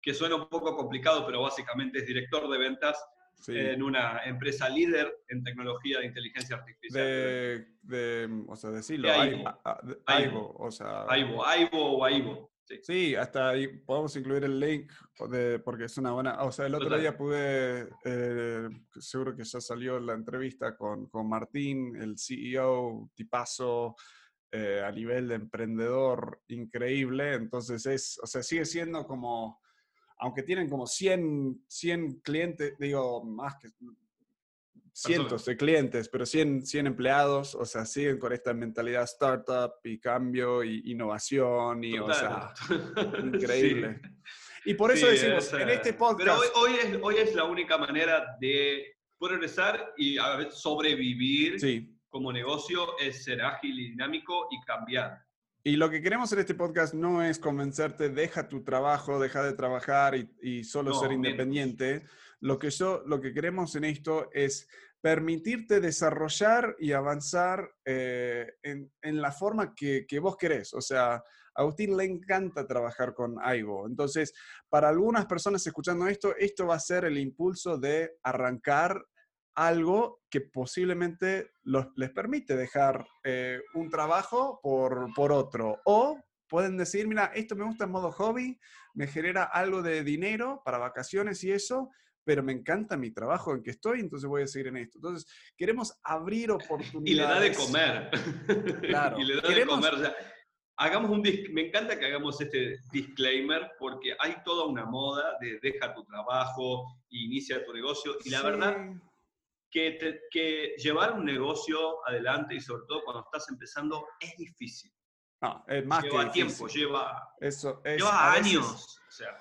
que 0.01 0.13
suena 0.13 0.36
un 0.36 0.50
poco 0.50 0.75
complicado, 0.75 1.25
pero 1.25 1.41
básicamente 1.41 2.00
es 2.00 2.07
director 2.07 2.50
de 2.50 2.57
ventas 2.57 2.98
en 3.48 3.84
una 3.84 4.24
empresa 4.25 4.67
líder 4.67 5.13
en 5.27 5.43
tecnología 5.43 6.00
de 6.00 6.07
inteligencia 6.07 6.55
artificial. 6.55 7.05
De, 7.05 7.67
de 7.84 8.43
o 8.48 8.55
sea, 8.55 8.72
decirlo, 8.72 9.10
Aibo, 10.05 10.55
o 10.57 10.72
sea... 10.72 11.05
Aibo, 11.07 11.46
Aibo 11.46 11.98
o 11.98 12.03
Aibo. 12.03 12.51
Sí. 12.82 13.16
hasta 13.16 13.50
ahí 13.50 13.68
podemos 13.68 14.16
incluir 14.16 14.44
el 14.44 14.60
link 14.60 14.92
de, 15.30 15.60
porque 15.60 15.86
es 15.86 15.98
una 15.98 16.12
buena... 16.12 16.44
O 16.44 16.52
sea, 16.52 16.66
el 16.66 16.76
otro 16.76 16.98
día 16.98 17.18
pude, 17.18 17.90
eh, 18.04 18.70
seguro 19.00 19.36
que 19.36 19.44
ya 19.44 19.62
salió 19.62 20.00
la 20.00 20.14
entrevista 20.14 20.76
con, 20.76 21.08
con 21.08 21.30
Martín, 21.30 21.96
el 21.96 22.18
CEO, 22.18 23.10
tipazo, 23.16 23.96
eh, 24.52 24.82
a 24.82 24.92
nivel 24.92 25.28
de 25.28 25.36
emprendedor 25.36 26.42
increíble. 26.48 27.34
Entonces 27.34 27.86
es, 27.86 28.20
o 28.22 28.28
sea, 28.28 28.44
sigue 28.44 28.66
siendo 28.66 29.06
como, 29.06 29.62
aunque 30.20 30.44
tienen 30.44 30.70
como 30.70 30.88
100, 30.88 31.66
100 31.68 32.20
clientes, 32.22 32.78
digo, 32.80 33.24
más 33.24 33.56
que 33.58 33.70
cientos 34.98 35.46
de 35.46 35.56
clientes, 35.56 36.10
pero 36.10 36.25
100, 36.25 36.66
100 36.66 36.88
empleados, 36.88 37.54
o 37.54 37.66
sea, 37.66 37.86
siguen 37.86 38.18
con 38.18 38.34
esta 38.34 38.54
mentalidad 38.54 39.04
startup 39.04 39.74
y 39.84 40.00
cambio 40.00 40.63
y 40.63 40.92
innovación 40.92 41.84
y, 41.84 42.00
o 42.00 42.12
sea, 42.12 42.54
increíble. 43.24 44.01
Y 44.66 44.74
por 44.74 44.92
eso 44.92 45.08
decimos, 45.08 45.54
en 45.54 45.70
este 45.70 45.94
podcast... 45.94 46.20
Pero 46.20 46.62
hoy, 46.62 46.72
es, 46.84 47.00
hoy 47.01 47.16
es 47.18 47.36
la 47.36 47.44
única 47.44 47.77
manera 47.77 48.36
de 48.39 48.98
progresar 49.20 49.94
y 49.98 50.18
a 50.18 50.50
sobrevivir 50.50 51.58
como 52.10 52.34
negocio, 52.34 52.98
es 53.00 53.24
ser 53.24 53.42
ágil 53.42 53.80
y 53.80 53.89
dinámico 53.92 54.48
y 54.50 54.60
cambiar. 54.66 55.22
Y 55.63 55.75
lo 55.75 55.89
que 55.89 56.01
queremos 56.01 56.32
en 56.34 56.39
este 56.39 56.56
podcast 56.56 56.96
no 56.96 57.22
es 57.22 57.38
convencerte, 57.38 58.10
deja 58.10 58.50
tu 58.50 58.63
trabajo, 58.63 59.20
deja 59.20 59.44
de 59.44 59.54
trabajar 59.54 60.16
y, 60.16 60.63
solo 60.63 60.94
ser 60.94 61.12
independiente. 61.12 62.06
Lo 62.39 62.58
que, 62.58 62.70
yo, 62.70 63.04
lo 63.06 63.22
que 63.22 63.34
queremos 63.34 63.75
en 63.75 63.84
esto 63.84 64.30
es 64.32 64.68
permitirte 65.01 65.80
desarrollar 65.80 66.75
y 66.80 66.92
avanzar 66.92 67.70
eh, 67.86 68.48
en, 68.63 69.22
la 69.22 69.32
forma 69.32 69.74
que, 69.75 70.06
vos 70.20 70.38
querés. 70.38 70.74
O 70.74 70.82
sea, 70.82 71.16
a 71.16 71.24
Agustín 71.56 71.96
le 71.96 72.06
encanta 72.06 72.68
trabajar 72.68 73.13
con 73.13 73.38
Aibo. 73.42 73.88
Entonces, 73.88 74.34
para 74.70 74.89
algunas 74.89 75.25
personas 75.25 75.66
escuchando 75.66 76.08
esto, 76.08 76.36
esto 76.38 76.68
va 76.68 76.75
a 76.75 76.80
ser 76.80 77.06
el 77.06 77.18
impulso 77.18 77.77
de 77.77 78.18
arrancar 78.24 79.04
algo 79.56 80.22
que 80.30 80.42
posiblemente 80.42 81.51
les 81.96 82.12
permite 82.12 82.56
dejar 82.56 83.08
eh, 83.24 83.60
un 83.74 83.89
trabajo 83.89 84.60
por, 84.62 85.08
por 85.16 85.32
otro. 85.32 85.80
O 85.86 86.20
pueden 86.48 86.77
decir, 86.77 87.08
mira, 87.08 87.32
esto 87.36 87.56
me 87.56 87.66
gusta 87.66 87.86
en 87.86 87.92
modo 87.92 88.12
hobby, 88.12 88.60
me 88.94 89.08
genera 89.08 89.44
algo 89.44 89.82
de 89.82 90.04
dinero 90.04 90.62
para 90.63 90.77
vacaciones 90.77 91.44
y 91.44 91.51
eso, 91.51 91.89
pero 92.27 92.43
me 92.43 92.51
encanta 92.51 92.98
mi 92.98 93.12
trabajo 93.12 93.55
en 93.55 93.63
que 93.63 93.72
estoy, 93.72 94.01
entonces 94.01 94.27
voy 94.27 94.43
a 94.43 94.48
seguir 94.48 94.67
en 94.67 94.75
esto. 94.75 94.98
Entonces, 94.98 95.25
queremos 95.55 95.98
abrir 96.03 96.51
oportunidades. 96.51 96.98
Y 97.07 97.13
le 97.15 97.24
da 97.24 97.39
de 97.39 97.53
comer. 97.53 98.12
Claro. 98.81 99.17
y 99.17 99.24
le 99.24 99.36
da 99.38 99.48
de 99.48 99.65
comer. 99.65 100.15
hagamos 100.75 101.10
un 101.10 101.22
me 101.53 101.67
encanta 101.67 101.98
que 101.98 102.05
hagamos 102.05 102.41
este 102.41 102.79
disclaimer 102.91 103.72
porque 103.79 104.13
hay 104.19 104.36
toda 104.43 104.65
una 104.65 104.86
moda 104.86 105.38
de 105.39 105.57
deja 105.62 105.93
tu 105.93 106.03
trabajo, 106.03 107.00
inicia 107.12 107.63
tu 107.63 107.72
negocio 107.72 108.17
y 108.25 108.29
la 108.29 108.41
verdad 108.41 108.75
que, 109.72 110.19
que 110.29 110.75
llevar 110.77 111.13
un 111.13 111.24
negocio 111.24 112.05
adelante 112.05 112.55
y 112.55 112.60
sobre 112.60 112.84
todo 112.89 113.05
cuando 113.05 113.24
estás 113.24 113.48
empezando 113.50 114.05
es 114.19 114.36
difícil. 114.36 114.91
No, 115.41 115.63
es 115.65 115.86
más 115.86 116.03
lleva 116.03 116.29
tiempo, 116.29 116.67
lleva, 116.67 117.34
Eso 117.39 117.81
lleva 117.84 118.34
años. 118.34 119.00
o 119.07 119.12
sea, 119.12 119.38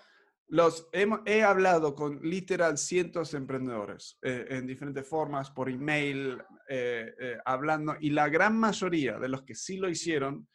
los, 0.49 0.89
he, 0.93 1.43
hablado 1.43 1.95
con 1.95 2.21
literal 2.23 2.79
cientos 2.79 3.33
de 3.33 3.39
emprendedores 3.39 4.19
eh, 4.23 4.47
en 4.51 4.67
diferentes 4.67 5.07
formas, 5.07 5.51
por 5.51 5.69
email, 5.69 6.41
eh, 6.69 7.13
eh, 7.19 7.39
hablando, 7.45 7.97
y 8.01 8.11
la 8.11 8.29
gran 8.29 8.57
mayoría 8.57 9.19
de 9.19 9.29
los 9.29 9.43
que 9.43 9.55
sí 9.57 9.77
lo 9.77 9.89
hicieron 9.89 10.49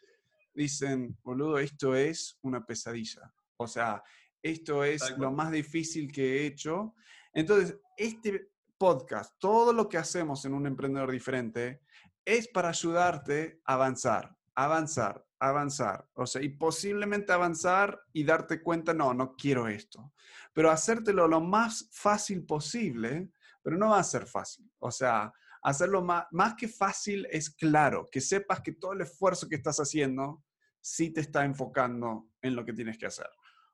dicen, 0.54 1.18
boludo, 1.24 1.60
esto 1.60 1.96
es 1.96 2.38
una 2.42 2.66
pesadilla. 2.66 3.34
O 3.58 3.68
sea, 3.68 4.02
esto 4.42 4.84
es 4.84 5.18
lo 5.18 5.32
más 5.32 5.52
difícil 5.52 6.12
que 6.12 6.38
he 6.38 6.46
hecho. 6.46 6.96
Entonces, 7.34 7.78
este 7.98 8.50
podcast, 8.78 9.36
todo 9.40 9.74
lo 9.74 9.88
que 9.88 9.98
hacemos 9.98 10.46
en 10.46 10.54
un 10.54 10.68
emprendedor 10.68 11.12
diferente, 11.12 11.82
es 12.26 12.48
para 12.48 12.70
ayudarte 12.70 13.62
a 13.66 13.74
avanzar, 13.74 14.36
avanzar, 14.56 15.26
avanzar, 15.42 16.08
o 16.14 16.28
sea, 16.28 16.42
y 16.42 16.50
posiblemente 16.50 17.34
avanzar 17.34 18.00
y 18.14 18.24
darte 18.24 18.62
cuenta, 18.62 18.94
no, 18.94 19.14
no 19.14 19.36
quiero 19.36 19.68
esto, 19.68 20.14
pero 20.54 20.70
hacértelo 20.70 21.28
lo 21.28 21.42
más 21.42 21.90
fácil 21.92 22.46
posible, 22.46 23.32
pero 23.64 23.76
no 23.78 23.90
va 23.90 24.00
a 24.00 24.04
ser 24.04 24.28
fácil, 24.28 24.72
o 24.78 24.92
sea, 24.92 25.34
hacerlo 25.64 26.04
más, 26.04 26.54
que 26.56 26.68
fácil 26.68 27.28
es 27.32 27.50
claro, 27.50 28.08
que 28.12 28.22
sepas 28.22 28.62
que 28.62 28.74
todo 28.74 28.94
el 28.94 29.02
esfuerzo 29.02 29.48
que 29.50 29.56
estás 29.56 29.78
haciendo 29.80 30.44
sí 30.80 31.12
te 31.12 31.22
está 31.22 31.44
enfocando 31.44 32.30
en 32.42 32.56
lo 32.56 32.64
que 32.64 32.74
tienes 32.74 32.98
que 32.98 33.06
hacer. 33.06 33.30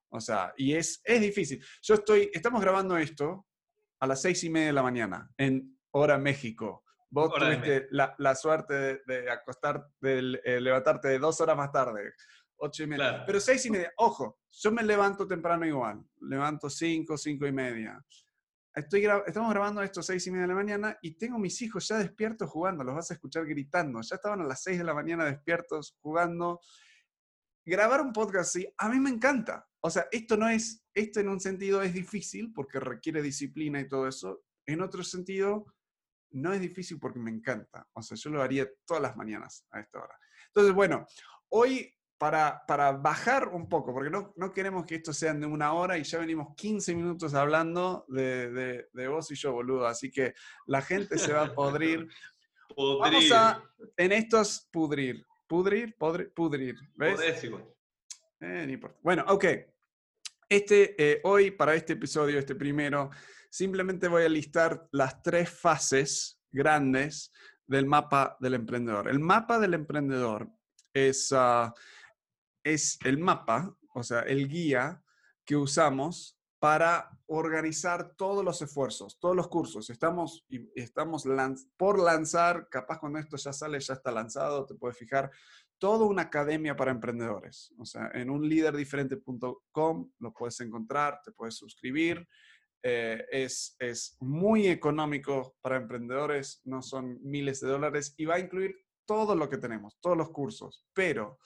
O 0.09 0.19
sea, 0.21 0.53
y 0.57 0.73
es, 0.73 1.01
es 1.03 1.21
difícil. 1.21 1.63
Yo 1.81 1.95
estoy, 1.95 2.29
estamos 2.33 2.61
grabando 2.61 2.97
esto 2.97 3.45
a 3.99 4.07
las 4.07 4.21
seis 4.21 4.43
y 4.43 4.49
media 4.49 4.67
de 4.67 4.73
la 4.73 4.83
mañana 4.83 5.29
en 5.37 5.77
hora 5.91 6.17
México. 6.17 6.83
Vos 7.09 7.33
tuviste 7.33 7.87
la, 7.91 8.35
suerte 8.35 9.01
de, 9.05 9.31
acostar, 9.31 9.87
de 10.01 10.39
eh, 10.43 10.59
levantarte 10.59 11.07
de 11.07 11.19
dos 11.19 11.39
horas 11.39 11.55
más 11.55 11.71
tarde, 11.71 12.13
ocho 12.57 12.83
y 12.83 12.87
media. 12.87 13.23
Pero 13.25 13.39
seis 13.39 13.65
y 13.65 13.71
media, 13.71 13.93
ojo, 13.97 14.39
yo 14.51 14.71
me 14.71 14.83
levanto 14.83 15.25
temprano 15.25 15.65
igual, 15.65 16.03
levanto 16.21 16.69
cinco, 16.69 17.17
cinco 17.17 17.47
y 17.47 17.51
media. 17.51 18.03
estoy 18.73 19.07
estamos 19.25 19.51
grabando 19.51 19.81
esto 19.81 20.01
a 20.01 20.03
seis 20.03 20.27
y 20.27 20.31
media 20.31 20.43
de 20.43 20.49
la 20.49 20.55
mañana 20.55 20.97
y 21.01 21.17
tengo 21.17 21.39
mis 21.39 21.61
hijos 21.61 21.87
ya 21.87 21.97
despiertos 21.97 22.49
jugando, 22.49 22.83
los 22.83 22.95
vas 22.95 23.11
a 23.11 23.13
escuchar 23.13 23.45
gritando. 23.45 24.01
Ya 24.01 24.15
estaban 24.15 24.41
a 24.41 24.45
las 24.45 24.61
seis 24.61 24.77
de 24.77 24.83
la 24.83 24.93
mañana 24.93 25.25
despiertos 25.25 25.97
jugando. 26.01 26.59
Grabar 27.65 28.01
un 28.01 28.13
podcast 28.13 28.49
así, 28.55 28.67
a 28.77 28.89
mí 28.89 28.99
me 28.99 29.09
encanta. 29.09 29.67
O 29.81 29.89
sea, 29.89 30.07
esto 30.11 30.35
no 30.35 30.49
es, 30.49 30.85
esto 30.93 31.19
en 31.19 31.29
un 31.29 31.39
sentido 31.39 31.81
es 31.81 31.93
difícil 31.93 32.51
porque 32.53 32.79
requiere 32.79 33.21
disciplina 33.21 33.79
y 33.79 33.87
todo 33.87 34.07
eso. 34.07 34.41
En 34.65 34.81
otro 34.81 35.03
sentido, 35.03 35.65
no 36.31 36.53
es 36.53 36.61
difícil 36.61 36.99
porque 36.99 37.19
me 37.19 37.31
encanta. 37.31 37.87
O 37.93 38.01
sea, 38.01 38.17
yo 38.17 38.29
lo 38.29 38.41
haría 38.41 38.67
todas 38.85 39.01
las 39.01 39.15
mañanas 39.15 39.65
a 39.71 39.79
esta 39.79 39.99
hora. 39.99 40.17
Entonces, 40.47 40.73
bueno, 40.73 41.05
hoy 41.49 41.93
para, 42.17 42.63
para 42.67 42.91
bajar 42.93 43.49
un 43.49 43.69
poco, 43.69 43.93
porque 43.93 44.09
no, 44.09 44.33
no 44.35 44.51
queremos 44.51 44.85
que 44.85 44.95
esto 44.95 45.13
sea 45.13 45.33
de 45.33 45.45
una 45.45 45.73
hora 45.73 45.97
y 45.97 46.03
ya 46.03 46.19
venimos 46.19 46.55
15 46.55 46.95
minutos 46.95 47.33
hablando 47.33 48.05
de, 48.07 48.87
de, 48.91 49.07
vos 49.07 49.29
y 49.31 49.35
yo, 49.35 49.53
boludo. 49.53 49.85
Así 49.85 50.09
que 50.09 50.33
la 50.65 50.81
gente 50.81 51.17
se 51.17 51.33
va 51.33 51.45
a 51.45 51.53
podrir. 51.53 52.07
Vamos 52.77 53.31
a, 53.31 53.63
en 53.95 54.11
estos, 54.11 54.67
pudrir. 54.71 55.25
Pudrir, 55.47 55.95
podrir, 55.97 56.33
pudrir. 56.33 56.75
¿Ves? 56.95 57.43
Eh, 58.41 58.79
bueno, 59.01 59.23
ok. 59.27 59.45
Este, 60.49 60.95
eh, 60.97 61.21
hoy, 61.23 61.51
para 61.51 61.75
este 61.75 61.93
episodio, 61.93 62.39
este 62.39 62.55
primero, 62.55 63.09
simplemente 63.57 64.07
voy 64.07 64.23
a 64.23 64.29
listar 64.29 64.87
las 64.91 65.23
tres 65.23 65.49
fases 65.49 66.39
grandes 66.51 67.31
del 67.65 67.87
mapa 67.87 68.37
del 68.39 68.53
emprendedor. 68.53 69.09
El 69.09 69.19
mapa 69.19 69.57
del 69.57 69.73
emprendedor 69.73 70.47
es, 70.93 71.33
ah, 71.35 71.73
es 72.63 72.99
el 73.03 73.17
mapa, 73.17 73.75
o 73.95 74.03
sea, 74.03 74.19
el 74.19 74.47
guía 74.47 75.01
que 75.43 75.55
usamos 75.55 76.37
para 76.59 77.09
organizar 77.25 78.13
todos 78.15 78.45
los 78.45 78.61
esfuerzos, 78.61 79.19
todos 79.19 79.35
los 79.35 79.47
cursos. 79.47 79.89
Estamos, 79.89 80.45
estamos 80.75 81.25
por 81.77 81.99
lanzar, 81.99 82.69
capaz 82.69 82.99
cuando 82.99 83.17
esto 83.17 83.37
ya 83.37 83.53
sale, 83.53 83.79
ya 83.79 83.95
está 83.95 84.11
lanzado, 84.11 84.67
te 84.67 84.75
puedes 84.75 84.99
fijar, 84.99 85.31
toda 85.79 86.05
una 86.05 86.23
academia 86.23 86.75
para 86.75 86.91
emprendedores. 86.91 87.73
O 87.79 87.85
sea, 87.85 88.11
en 88.13 88.29
un 88.29 88.47
líderdiferente.com 88.47 90.11
lo 90.19 90.33
puedes 90.33 90.59
encontrar, 90.61 91.21
te 91.23 91.31
puedes 91.31 91.55
suscribir. 91.55 92.27
Eh, 92.83 93.25
es, 93.31 93.75
es 93.79 94.15
muy 94.19 94.67
económico 94.67 95.55
para 95.61 95.77
emprendedores, 95.77 96.61
no 96.65 96.81
son 96.81 97.19
miles 97.23 97.59
de 97.59 97.69
dólares 97.69 98.13
y 98.17 98.25
va 98.25 98.35
a 98.35 98.39
incluir 98.39 98.75
todo 99.05 99.35
lo 99.35 99.49
que 99.49 99.57
tenemos, 99.57 99.97
todos 99.99 100.17
los 100.17 100.29
cursos. 100.29 100.85
Pero 100.93 101.39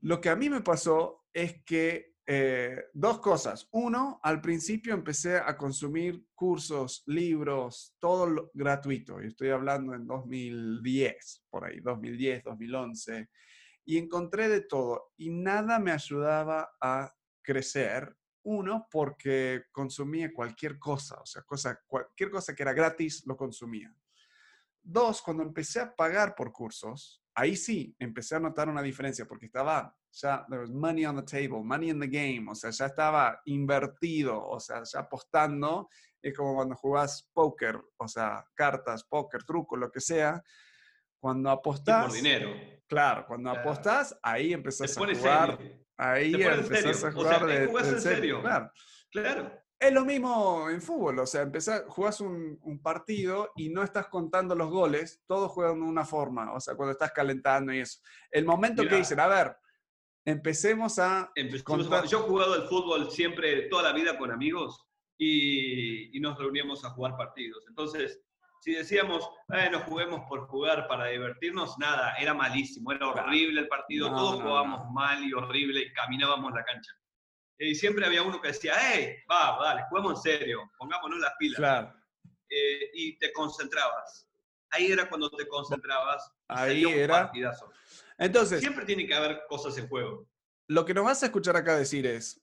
lo 0.00 0.20
que 0.20 0.28
a 0.28 0.36
mí 0.36 0.50
me 0.50 0.60
pasó 0.60 1.24
es 1.32 1.62
que 1.64 2.14
eh, 2.26 2.84
dos 2.94 3.20
cosas. 3.20 3.68
Uno, 3.72 4.18
al 4.22 4.40
principio 4.40 4.94
empecé 4.94 5.36
a 5.36 5.56
consumir 5.56 6.24
cursos, 6.34 7.02
libros, 7.06 7.94
todo 7.98 8.50
gratuito. 8.54 9.22
Y 9.22 9.28
estoy 9.28 9.50
hablando 9.50 9.94
en 9.94 10.06
2010, 10.06 11.44
por 11.50 11.66
ahí, 11.66 11.80
2010, 11.80 12.44
2011. 12.44 13.28
Y 13.86 13.98
encontré 13.98 14.48
de 14.48 14.62
todo 14.62 15.12
y 15.18 15.30
nada 15.30 15.78
me 15.78 15.92
ayudaba 15.92 16.70
a 16.80 17.14
crecer 17.42 18.16
uno, 18.44 18.86
porque 18.90 19.64
consumía 19.72 20.32
cualquier 20.32 20.78
cosa, 20.78 21.20
o 21.20 21.26
sea, 21.26 21.42
cosa, 21.42 21.80
cualquier 21.86 22.30
cosa 22.30 22.54
que 22.54 22.62
era 22.62 22.72
gratis 22.72 23.24
lo 23.26 23.36
consumía. 23.36 23.94
Dos, 24.82 25.22
cuando 25.22 25.42
empecé 25.42 25.80
a 25.80 25.94
pagar 25.94 26.34
por 26.34 26.52
cursos, 26.52 27.22
ahí 27.34 27.56
sí 27.56 27.94
empecé 27.98 28.36
a 28.36 28.40
notar 28.40 28.68
una 28.68 28.82
diferencia 28.82 29.26
porque 29.26 29.46
estaba 29.46 29.96
ya, 30.14 30.46
there 30.48 30.60
was 30.60 30.70
money 30.70 31.04
on 31.04 31.16
the 31.16 31.22
table, 31.22 31.62
money 31.64 31.90
in 31.90 31.98
the 31.98 32.06
game, 32.06 32.46
o 32.48 32.54
sea, 32.54 32.70
ya 32.70 32.86
estaba 32.86 33.40
invertido, 33.46 34.40
o 34.46 34.60
sea, 34.60 34.82
ya 34.84 35.00
apostando. 35.00 35.88
Es 36.22 36.36
como 36.36 36.54
cuando 36.54 36.76
jugás 36.76 37.28
póker, 37.32 37.80
o 37.96 38.08
sea, 38.08 38.44
cartas, 38.54 39.04
póker, 39.04 39.42
truco, 39.44 39.76
lo 39.76 39.90
que 39.90 40.00
sea. 40.00 40.42
Cuando 41.18 41.50
apostás. 41.50 42.06
por 42.06 42.14
dinero. 42.14 42.50
Claro, 42.86 43.26
cuando 43.26 43.50
apostás, 43.50 44.16
ahí 44.22 44.52
empezás 44.52 44.96
a 44.96 45.00
jugar. 45.00 45.58
Ahí 45.96 46.34
empezás 46.34 47.04
a 47.04 47.12
jugar 47.12 47.46
de, 47.46 47.64
en 47.64 48.00
serio. 48.00 48.40
Claro. 48.40 48.70
claro. 49.10 49.64
Es 49.78 49.92
lo 49.92 50.04
mismo 50.04 50.70
en 50.70 50.80
fútbol, 50.80 51.18
o 51.18 51.26
sea, 51.26 51.42
empezás, 51.42 51.84
jugás 51.88 52.20
un, 52.20 52.80
partido 52.82 53.50
y 53.54 53.68
no 53.68 53.82
estás 53.82 54.06
contando 54.06 54.54
los 54.54 54.70
goles, 54.70 55.22
todos 55.26 55.50
juegan 55.50 55.80
de 55.80 55.86
una 55.86 56.06
forma, 56.06 56.54
o 56.54 56.60
sea, 56.60 56.74
cuando 56.74 56.92
estás 56.92 57.12
calentando 57.12 57.72
y 57.72 57.80
eso. 57.80 58.00
El 58.30 58.46
momento 58.46 58.86
que 58.88 58.96
dicen, 58.96 59.20
a 59.20 59.26
ver, 59.26 59.56
empecemos 60.24 60.98
a... 60.98 61.30
Yo 61.36 62.18
he 62.18 62.22
jugado 62.22 62.54
al 62.54 62.66
fútbol 62.66 63.10
siempre, 63.10 63.68
toda 63.68 63.82
la 63.82 63.92
vida 63.92 64.16
con 64.16 64.30
amigos 64.30 64.86
y, 65.18 66.16
y 66.16 66.20
nos 66.20 66.38
reuníamos 66.38 66.84
a 66.84 66.90
jugar 66.90 67.16
partidos. 67.16 67.66
Entonces, 67.68 68.22
si 68.64 68.72
decíamos, 68.72 69.28
eh, 69.52 69.68
nos 69.70 69.82
juguemos 69.82 70.22
por 70.26 70.46
jugar 70.46 70.88
para 70.88 71.08
divertirnos, 71.08 71.76
nada, 71.76 72.14
era 72.18 72.32
malísimo, 72.32 72.92
era 72.92 73.08
horrible 73.08 73.60
el 73.60 73.68
partido, 73.68 74.08
todos 74.08 74.40
jugábamos 74.40 74.90
mal 74.90 75.22
y 75.22 75.34
horrible 75.34 75.82
y 75.82 75.92
caminábamos 75.92 76.50
la 76.54 76.64
cancha. 76.64 76.90
Y 77.58 77.74
siempre 77.74 78.06
había 78.06 78.22
uno 78.22 78.40
que 78.40 78.48
decía, 78.48 78.72
hey, 78.74 79.16
va, 79.30 79.58
dale, 79.62 79.82
juguemos 79.90 80.14
en 80.14 80.32
serio, 80.32 80.72
pongámonos 80.78 81.18
las 81.18 81.34
pilas. 81.38 81.58
Claro. 81.58 81.94
Eh, 82.48 82.90
y 82.94 83.18
te 83.18 83.34
concentrabas. 83.34 84.30
Ahí 84.70 84.90
era 84.90 85.10
cuando 85.10 85.28
te 85.28 85.46
concentrabas. 85.46 86.32
Ahí 86.48 86.84
era. 86.84 87.26
Partidazo. 87.26 87.70
Entonces. 88.16 88.60
Siempre 88.60 88.86
tiene 88.86 89.06
que 89.06 89.14
haber 89.14 89.42
cosas 89.46 89.76
en 89.76 89.88
juego. 89.88 90.26
Lo 90.68 90.86
que 90.86 90.94
nos 90.94 91.04
vas 91.04 91.22
a 91.22 91.26
escuchar 91.26 91.54
acá 91.58 91.76
decir 91.76 92.06
es. 92.06 92.40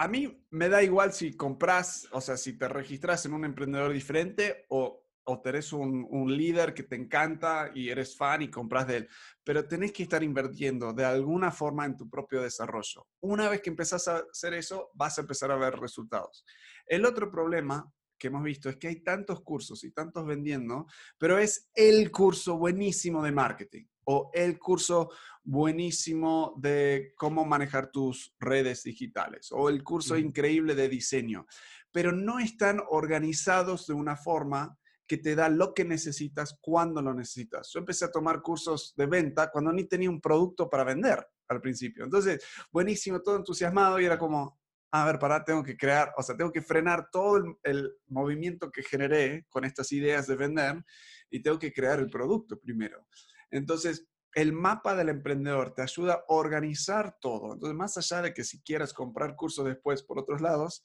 A 0.00 0.06
mí 0.06 0.46
me 0.50 0.68
da 0.68 0.82
igual 0.82 1.12
si 1.12 1.36
compras, 1.36 2.06
o 2.12 2.20
sea, 2.20 2.36
si 2.36 2.56
te 2.56 2.68
registras 2.68 3.26
en 3.26 3.32
un 3.32 3.44
emprendedor 3.44 3.92
diferente 3.92 4.64
o 4.68 5.07
o 5.30 5.40
tenés 5.40 5.72
un, 5.74 6.06
un, 6.10 6.34
líder 6.34 6.72
que 6.72 6.84
te 6.84 6.96
encanta 6.96 7.70
y 7.74 7.90
eres 7.90 8.16
fan 8.16 8.40
y 8.40 8.50
compras 8.50 8.86
de 8.86 8.96
él, 8.96 9.08
pero 9.44 9.68
tenés 9.68 9.92
que 9.92 10.04
estar 10.04 10.22
invirtiendo 10.22 10.94
de 10.94 11.04
alguna 11.04 11.50
forma 11.50 11.84
en 11.84 11.96
tu 11.96 12.08
propio 12.08 12.40
desarrollo. 12.40 13.06
Una 13.20 13.50
vez 13.50 13.60
que 13.60 13.68
empezás 13.68 14.08
a 14.08 14.24
hacer 14.30 14.54
eso, 14.54 14.90
vas 14.94 15.18
a 15.18 15.20
empezar 15.20 15.50
a 15.50 15.56
ver 15.56 15.74
resultados. 15.74 16.46
El 16.86 17.04
otro 17.04 17.30
problema 17.30 17.92
que 18.18 18.28
hemos 18.28 18.42
visto 18.42 18.70
es 18.70 18.76
que 18.76 18.88
hay 18.88 19.02
tantos 19.02 19.42
cursos 19.42 19.84
y 19.84 19.92
tantos 19.92 20.26
vendiendo, 20.26 20.86
pero 21.18 21.38
es 21.38 21.70
el 21.74 22.10
curso 22.10 22.56
buenísimo 22.56 23.22
de 23.22 23.32
marketing 23.32 23.84
o 24.04 24.30
el 24.32 24.58
curso 24.58 25.10
buenísimo 25.44 26.54
de 26.56 27.12
cómo 27.16 27.44
manejar 27.44 27.90
tus 27.90 28.34
redes 28.40 28.82
digitales 28.82 29.50
o 29.52 29.68
el 29.68 29.84
curso 29.84 30.16
increíble 30.16 30.74
de 30.74 30.88
diseño, 30.88 31.46
pero 31.92 32.12
no 32.12 32.38
están 32.38 32.80
organizados 32.88 33.86
de 33.86 33.92
una 33.92 34.16
forma 34.16 34.78
que 35.08 35.16
te 35.16 35.34
da 35.34 35.48
lo 35.48 35.72
que 35.72 35.84
necesitas 35.84 36.56
cuando 36.60 37.00
lo 37.00 37.14
necesitas. 37.14 37.70
Yo 37.72 37.80
empecé 37.80 38.04
a 38.04 38.10
tomar 38.12 38.42
cursos 38.42 38.94
de 38.94 39.06
venta 39.06 39.50
cuando 39.50 39.72
ni 39.72 39.84
tenía 39.84 40.10
un 40.10 40.20
producto 40.20 40.68
para 40.68 40.84
vender 40.84 41.26
al 41.48 41.60
principio. 41.62 42.04
Entonces, 42.04 42.44
buenísimo, 42.70 43.20
todo 43.22 43.36
entusiasmado 43.36 43.98
y 43.98 44.04
era 44.04 44.18
como, 44.18 44.60
a 44.92 45.06
ver, 45.06 45.18
para, 45.18 45.42
tengo 45.44 45.62
que 45.62 45.78
crear, 45.78 46.12
o 46.16 46.22
sea, 46.22 46.36
tengo 46.36 46.52
que 46.52 46.60
frenar 46.60 47.08
todo 47.10 47.42
el, 47.62 47.94
movimiento 48.06 48.70
que 48.70 48.82
generé 48.82 49.46
con 49.48 49.64
estas 49.64 49.90
ideas 49.92 50.26
de 50.26 50.36
vender 50.36 50.84
y 51.30 51.40
tengo 51.42 51.58
que 51.58 51.72
crear 51.72 51.98
el 51.98 52.10
producto 52.10 52.60
primero. 52.60 53.06
Entonces, 53.50 54.06
el 54.34 54.52
mapa 54.52 54.94
del 54.94 55.08
emprendedor 55.08 55.72
te 55.74 55.80
ayuda 55.80 56.14
a 56.14 56.24
organizar 56.28 57.16
todo. 57.18 57.54
Entonces, 57.54 57.76
más 57.76 57.96
allá 57.96 58.22
de 58.22 58.34
que 58.34 58.44
si 58.44 58.62
quieras 58.62 58.92
comprar 58.92 59.34
cursos 59.36 59.64
después 59.64 60.02
por 60.02 60.18
otros 60.18 60.42
lados, 60.42 60.84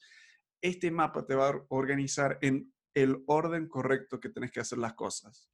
este 0.62 0.90
mapa 0.90 1.26
te 1.26 1.34
va 1.34 1.50
a 1.50 1.64
organizar 1.68 2.38
en 2.40 2.73
el 2.94 3.22
orden 3.26 3.68
correcto 3.68 4.20
que 4.20 4.28
tenés 4.28 4.52
que 4.52 4.60
hacer 4.60 4.78
las 4.78 4.94
cosas. 4.94 5.50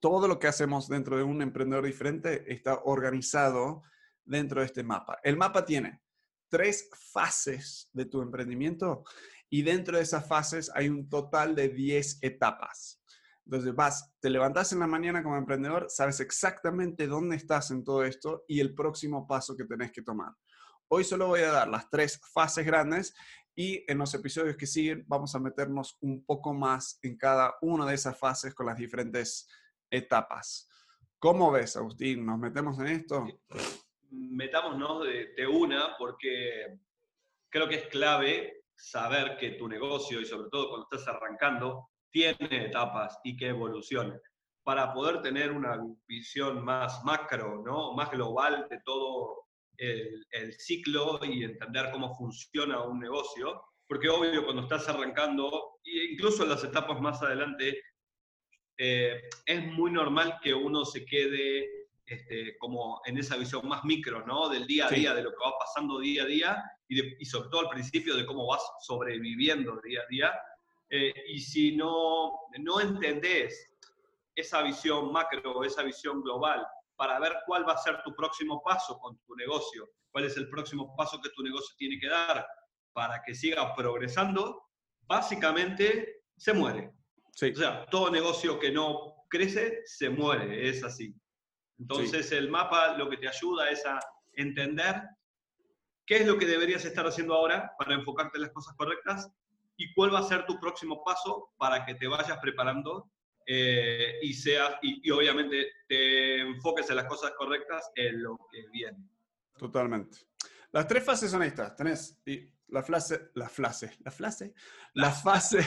Todo 0.00 0.26
lo 0.26 0.38
que 0.38 0.48
hacemos 0.48 0.88
dentro 0.88 1.16
de 1.16 1.22
un 1.22 1.42
emprendedor 1.42 1.84
diferente 1.84 2.52
está 2.52 2.80
organizado 2.84 3.82
dentro 4.24 4.60
de 4.60 4.66
este 4.66 4.82
mapa. 4.82 5.18
El 5.22 5.36
mapa 5.36 5.64
tiene 5.64 6.02
tres 6.48 6.90
fases 7.12 7.90
de 7.92 8.06
tu 8.06 8.22
emprendimiento 8.22 9.04
y 9.50 9.62
dentro 9.62 9.96
de 9.96 10.02
esas 10.02 10.26
fases 10.26 10.70
hay 10.74 10.88
un 10.88 11.08
total 11.08 11.54
de 11.54 11.68
10 11.68 12.18
etapas. 12.22 13.02
Entonces 13.44 13.74
vas, 13.74 14.12
te 14.20 14.28
levantas 14.28 14.72
en 14.72 14.80
la 14.80 14.86
mañana 14.86 15.22
como 15.22 15.36
emprendedor, 15.36 15.86
sabes 15.88 16.20
exactamente 16.20 17.06
dónde 17.06 17.36
estás 17.36 17.70
en 17.70 17.82
todo 17.82 18.04
esto 18.04 18.44
y 18.46 18.60
el 18.60 18.74
próximo 18.74 19.26
paso 19.26 19.56
que 19.56 19.64
tenés 19.64 19.90
que 19.90 20.02
tomar. 20.02 20.34
Hoy 20.88 21.04
solo 21.04 21.28
voy 21.28 21.40
a 21.40 21.52
dar 21.52 21.68
las 21.68 21.88
tres 21.88 22.20
fases 22.32 22.66
grandes 22.66 23.14
y 23.58 23.84
en 23.88 23.98
los 23.98 24.14
episodios 24.14 24.56
que 24.56 24.68
siguen 24.68 25.04
vamos 25.08 25.34
a 25.34 25.40
meternos 25.40 25.98
un 26.00 26.24
poco 26.24 26.54
más 26.54 27.00
en 27.02 27.18
cada 27.18 27.56
una 27.60 27.86
de 27.86 27.94
esas 27.96 28.16
fases 28.16 28.54
con 28.54 28.66
las 28.66 28.78
diferentes 28.78 29.48
etapas. 29.90 30.70
¿Cómo 31.18 31.50
ves, 31.50 31.76
Agustín? 31.76 32.24
¿Nos 32.24 32.38
metemos 32.38 32.78
en 32.78 32.86
esto? 32.86 33.26
Metámonos 34.10 35.02
de, 35.02 35.34
de 35.34 35.46
una 35.48 35.96
porque 35.98 36.78
creo 37.50 37.68
que 37.68 37.74
es 37.74 37.86
clave 37.88 38.62
saber 38.76 39.36
que 39.36 39.50
tu 39.50 39.66
negocio 39.66 40.20
y 40.20 40.24
sobre 40.24 40.50
todo 40.50 40.68
cuando 40.68 40.86
estás 40.92 41.12
arrancando 41.12 41.88
tiene 42.12 42.66
etapas 42.66 43.18
y 43.24 43.36
que 43.36 43.48
evolucione 43.48 44.20
para 44.62 44.94
poder 44.94 45.20
tener 45.20 45.50
una 45.50 45.84
visión 46.06 46.64
más 46.64 47.02
macro, 47.04 47.60
¿no? 47.64 47.92
más 47.94 48.12
global 48.12 48.68
de 48.70 48.80
todo 48.84 49.47
el, 49.78 50.52
ciclo 50.58 51.20
y 51.24 51.44
entender 51.44 51.90
cómo 51.92 52.14
funciona 52.16 52.82
un 52.82 52.98
negocio, 52.98 53.62
porque 53.86 54.08
obvio 54.08 54.44
cuando 54.44 54.62
estás 54.62 54.88
arrancando, 54.88 55.78
e 55.84 56.12
incluso 56.12 56.42
en 56.42 56.50
las 56.50 56.64
etapas 56.64 57.00
más 57.00 57.22
adelante, 57.22 57.80
eh, 58.76 59.22
es 59.46 59.66
muy 59.72 59.90
normal 59.90 60.38
que 60.42 60.52
uno 60.52 60.84
se 60.84 61.04
quede 61.04 61.88
este, 62.06 62.56
como 62.58 63.00
en 63.04 63.18
esa 63.18 63.36
visión 63.36 63.66
más 63.68 63.84
micro, 63.84 64.26
¿no? 64.26 64.48
Del 64.48 64.66
día 64.66 64.86
a 64.86 64.90
día, 64.90 65.14
de 65.14 65.22
lo 65.22 65.30
que 65.30 65.44
va 65.44 65.58
pasando 65.58 65.98
día 65.98 66.22
a 66.22 66.26
día 66.26 66.64
y, 66.88 67.24
sobre 67.24 67.50
todo 67.50 67.60
al 67.62 67.68
principio 67.68 68.16
de 68.16 68.24
cómo 68.24 68.46
vas 68.46 68.62
sobreviviendo 68.80 69.80
día 69.84 70.00
a 70.00 70.06
día. 70.08 70.40
Eh, 70.90 71.12
y 71.28 71.38
si 71.38 71.76
no, 71.76 72.32
no 72.60 72.80
entendés 72.80 73.76
esa 74.34 74.62
visión 74.62 75.12
macro, 75.12 75.64
esa 75.64 75.82
visión 75.82 76.22
global, 76.22 76.66
para 76.98 77.20
ver 77.20 77.32
cuál 77.46 77.66
va 77.66 77.74
a 77.74 77.78
ser 77.78 78.02
tu 78.02 78.12
próximo 78.12 78.60
paso 78.60 78.98
con 78.98 79.16
tu 79.20 79.36
negocio, 79.36 79.88
cuál 80.10 80.24
es 80.24 80.36
el 80.36 80.50
próximo 80.50 80.96
paso 80.96 81.20
que 81.22 81.30
tu 81.30 81.44
negocio 81.44 81.74
tiene 81.78 81.96
que 81.98 82.08
dar 82.08 82.44
para 82.92 83.22
que 83.22 83.36
siga 83.36 83.72
progresando, 83.72 84.68
básicamente 85.02 86.22
se 86.36 86.52
muere. 86.52 86.90
O 87.28 87.56
sea, 87.56 87.86
todo 87.86 88.10
negocio 88.10 88.58
que 88.58 88.72
no 88.72 89.14
crece 89.30 89.82
se 89.84 90.10
muere, 90.10 90.68
es 90.68 90.82
así. 90.82 91.14
Entonces 91.78 92.32
el 92.32 92.50
mapa 92.50 92.96
lo 92.96 93.08
que 93.08 93.18
te 93.18 93.28
ayuda 93.28 93.70
es 93.70 93.86
a 93.86 94.00
entender 94.32 95.00
qué 96.04 96.16
es 96.16 96.26
lo 96.26 96.36
que 96.36 96.46
deberías 96.46 96.84
estar 96.84 97.06
haciendo 97.06 97.34
ahora 97.34 97.72
para 97.78 97.94
enfocarte 97.94 98.38
en 98.38 98.42
las 98.42 98.52
cosas 98.52 98.74
correctas 98.74 99.30
y 99.76 99.94
cuál 99.94 100.12
va 100.12 100.18
a 100.18 100.24
ser 100.24 100.46
tu 100.46 100.58
próximo 100.58 101.04
paso 101.04 101.50
para 101.58 101.86
que 101.86 101.94
te 101.94 102.08
vayas 102.08 102.38
preparando 102.38 103.08
eh, 103.50 104.18
y, 104.20 104.34
seas, 104.34 104.74
y, 104.82 105.10
obviamente 105.10 105.72
te 105.88 106.40
enfoques 106.40 106.90
en 106.90 106.96
las 106.96 107.06
cosas 107.06 107.30
correctas 107.30 107.90
en 107.94 108.22
lo 108.22 108.36
que 108.52 108.68
viene. 108.70 109.08
Totalmente. 109.56 110.18
Las 110.70 110.86
tres 110.86 111.02
fases 111.02 111.30
son 111.30 111.42
estas. 111.42 111.74
Tenés 111.74 112.20
la 112.66 112.82
fase, 112.82 113.30
la 113.32 113.48
fase, 113.48 113.96
la 114.04 114.10
fase, 114.10 114.54
la 114.92 115.10
fase, 115.10 115.58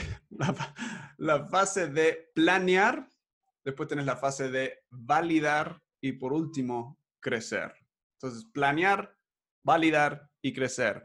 la 1.18 1.48
fase 1.48 1.88
de 1.88 2.30
planear, 2.32 3.08
después 3.64 3.88
tenés 3.88 4.06
la 4.06 4.16
fase 4.16 4.48
de 4.48 4.84
validar 4.88 5.82
y 6.00 6.12
por 6.12 6.32
último, 6.32 7.00
crecer. 7.18 7.74
Entonces, 8.14 8.48
planear, 8.52 9.16
validar 9.64 10.30
y 10.40 10.52
crecer. 10.52 11.02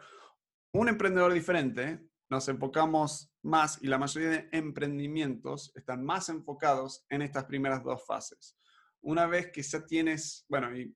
Un 0.74 0.90
emprendedor 0.90 1.34
diferente, 1.34 2.07
nos 2.30 2.48
enfocamos 2.50 3.32
más 3.42 3.82
y 3.82 3.88
la 3.88 3.98
mayoría 3.98 4.30
de 4.30 4.50
emprendimientos 4.52 5.72
están 5.76 6.04
más 6.04 6.30
enfocados 6.30 7.06
en 7.10 7.22
estas 7.22 7.46
primeras 7.46 7.84
dos 7.84 8.06
fases. 8.06 8.58
Una 9.02 9.26
vez 9.28 9.52
que 9.52 9.62
ya 9.62 9.86
tienes, 9.86 10.46
bueno, 10.50 10.76
y 10.76 10.94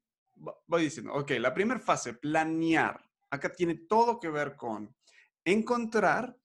voy 0.68 0.84
diciendo, 0.84 1.14
ok, 1.14 1.32
la 1.40 1.54
primera 1.54 1.80
fase, 1.80 2.14
planear. 2.14 3.04
Acá 3.30 3.54
tiene 3.54 3.76
todo 3.76 4.20
que 4.20 4.30
ver 4.30 4.56
con 4.56 4.94
encontrar 5.46 6.38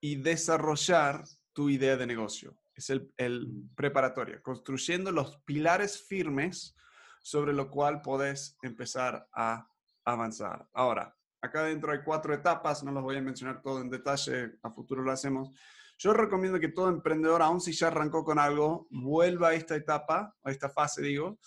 y 0.00 0.16
desarrollar 0.16 1.24
tu 1.52 1.68
idea 1.68 1.96
de 1.96 2.06
negocio. 2.06 2.56
Es 2.74 2.90
el, 2.90 3.12
el 3.16 3.46
preparatorio, 3.76 4.42
construyendo 4.42 5.12
los 5.12 5.36
pilares 5.42 6.02
firmes 6.02 6.74
sobre 7.22 7.52
lo 7.52 7.70
cual 7.70 8.00
podés 8.02 8.56
empezar 8.62 9.28
a 9.32 9.68
avanzar. 10.04 10.68
Ahora, 10.72 11.16
acá 11.44 11.64
dentro 11.64 11.92
hay 11.92 12.00
cuatro 12.02 12.32
etapas, 12.34 12.82
no 12.82 12.90
los 12.90 13.02
voy 13.02 13.16
a 13.16 13.20
mencionar 13.20 13.60
todo 13.60 13.80
en 13.80 13.90
detalle, 13.90 14.52
a 14.62 14.70
futuro 14.70 15.02
lo 15.02 15.12
hacemos. 15.12 15.50
Yo 15.98 16.12
recomiendo 16.12 16.58
que 16.58 16.68
todo 16.68 16.88
emprendedor, 16.88 17.42
aun 17.42 17.60
si 17.60 17.72
ya 17.72 17.88
arrancó 17.88 18.24
con 18.24 18.38
algo, 18.38 18.88
vuelva 18.90 19.48
a 19.48 19.54
esta 19.54 19.76
etapa, 19.76 20.34
a 20.42 20.50
esta 20.50 20.70
fase, 20.70 21.02
digo, 21.02 21.38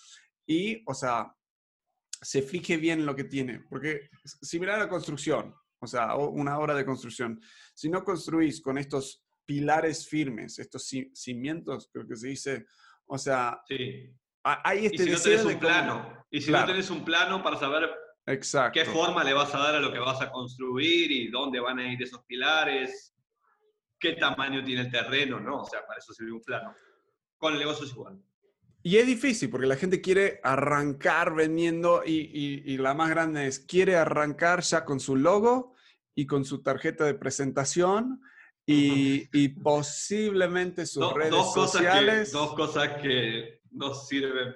y, 0.46 0.84
o 0.86 0.94
sea, 0.94 1.34
se 2.22 2.42
fije 2.42 2.78
bien 2.78 3.00
en 3.00 3.06
lo 3.06 3.16
que 3.16 3.26
tiene. 3.26 3.64
Porque 3.70 4.10
similar 4.24 4.76
a 4.76 4.84
la 4.84 4.90
construcción, 4.90 5.54
o 5.80 5.88
sea, 5.88 6.16
una 6.16 6.60
obra 6.60 6.76
de 6.76 6.86
construcción, 6.86 7.42
si 7.74 7.90
no 7.90 8.04
construís 8.04 8.62
con 8.62 8.78
estos 8.78 9.26
pilares 9.46 10.08
firmes, 10.08 10.60
estos 10.60 10.88
cimientos, 11.14 11.90
creo 11.92 12.08
que 12.08 12.16
se 12.16 12.28
dice, 12.28 12.66
o 13.08 13.18
sea, 13.18 13.60
sí. 13.68 14.14
Hay 14.44 14.86
este 14.86 15.04
y 15.04 15.08
si 15.08 15.12
no 15.12 15.20
tenés 15.20 15.46
un 15.46 15.60
plano, 15.60 16.26
y 16.32 16.42
si 16.42 16.52
no 16.52 16.66
tenés 16.66 16.90
un 16.90 17.04
plano 17.04 17.44
para 17.44 17.58
saber 17.58 17.90
qué 18.74 18.86
forma 18.86 19.24
le 19.24 19.34
vas 19.34 19.54
a 19.56 19.60
dar 19.60 19.76
a 19.76 19.80
lo 19.80 19.92
que 19.92 20.00
vas 20.00 20.22
a 20.22 20.30
construir 20.30 21.12
y 21.12 21.30
dónde 21.30 21.60
van 21.60 21.80
a 21.80 21.92
ir 21.92 22.02
esos 22.02 22.24
pilares, 22.26 23.16
qué 23.98 24.14
tamaño 24.14 24.64
tiene 24.64 24.82
el 24.82 24.92
terreno, 24.92 25.40
¿no? 25.40 25.62
O 25.62 25.66
sea, 25.66 25.86
para 25.86 26.00
eso 26.00 26.14
sirve 26.14 26.34
un 26.34 26.42
plano. 26.42 26.76
Con 27.38 27.54
el 27.54 27.60
negocio 27.60 27.86
es 27.86 27.92
igual. 27.92 28.22
Y 28.84 28.98
es 28.98 29.08
difícil 29.08 29.50
porque 29.50 29.68
la 29.68 29.76
gente 29.76 30.02
quiere 30.02 30.40
arrancar 30.44 31.36
vendiendo 31.36 32.04
y, 32.06 32.62
y, 32.66 32.78
la 32.78 32.94
más 32.94 33.10
grande 33.10 33.48
es, 33.48 33.60
quiere 33.60 33.96
arrancar 33.96 34.62
ya 34.62 34.86
con 34.86 35.00
su 35.00 35.16
logo 35.16 35.76
y 36.16 36.26
con 36.26 36.46
su 36.46 36.62
tarjeta 36.62 37.06
de 37.06 37.14
presentación 37.14 38.22
y, 38.66 39.28
y 39.38 39.50
posiblemente 39.50 40.86
sus 40.86 41.14
redes 41.14 41.34
sociales. 41.54 42.32
dos 42.32 42.54
cosas 42.56 43.02
que 43.02 43.62
no 43.72 43.94
sirven. 43.94 44.56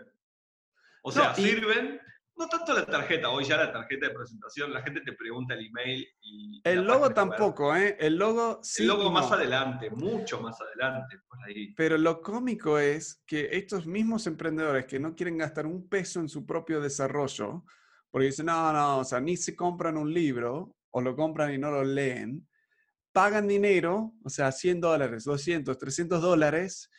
O 1.03 1.11
sea, 1.11 1.33
sirven, 1.33 1.99
no 2.41 2.47
tanto 2.47 2.73
la 2.73 2.85
tarjeta, 2.85 3.29
hoy 3.29 3.45
ya 3.45 3.57
la 3.57 3.71
tarjeta 3.71 4.07
de 4.07 4.13
presentación, 4.13 4.73
la 4.73 4.81
gente 4.81 5.01
te 5.01 5.13
pregunta 5.13 5.53
el 5.53 5.67
email 5.67 6.07
y... 6.21 6.61
El 6.63 6.83
logo 6.83 7.11
tampoco, 7.11 7.75
¿eh? 7.75 7.95
El 7.99 8.15
logo 8.15 8.59
sí. 8.63 8.81
El 8.81 8.89
logo 8.89 9.11
más 9.11 9.31
adelante, 9.31 9.89
mucho 9.91 10.41
más 10.41 10.59
adelante, 10.59 11.19
por 11.27 11.37
ahí. 11.45 11.73
Pero 11.75 11.97
lo 11.97 12.21
cómico 12.21 12.79
es 12.79 13.21
que 13.27 13.49
estos 13.51 13.85
mismos 13.85 14.25
emprendedores 14.25 14.85
que 14.85 14.99
no 14.99 15.15
quieren 15.15 15.37
gastar 15.37 15.67
un 15.67 15.87
peso 15.87 16.19
en 16.19 16.29
su 16.29 16.45
propio 16.45 16.81
desarrollo, 16.81 17.63
porque 18.09 18.27
dicen, 18.27 18.47
no, 18.47 18.73
no, 18.73 18.97
o 18.99 19.03
sea, 19.03 19.19
ni 19.19 19.37
se 19.37 19.55
compran 19.55 19.97
un 19.97 20.11
libro 20.11 20.75
o 20.89 21.01
lo 21.01 21.15
compran 21.15 21.53
y 21.53 21.57
no 21.57 21.69
lo 21.69 21.83
leen, 21.83 22.47
pagan 23.13 23.47
dinero, 23.47 24.13
o 24.23 24.29
sea, 24.29 24.51
100 24.51 24.81
dólares, 24.81 25.23
200, 25.25 25.77
300 25.77 26.21
dólares 26.21 26.89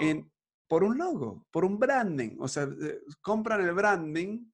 en, 0.00 0.30
por 0.68 0.84
un 0.84 0.98
logo, 0.98 1.46
por 1.50 1.64
un 1.64 1.78
branding. 1.78 2.36
O 2.40 2.48
sea, 2.48 2.64
eh, 2.64 3.00
compran 3.20 3.66
el 3.66 3.72
branding 3.72 4.51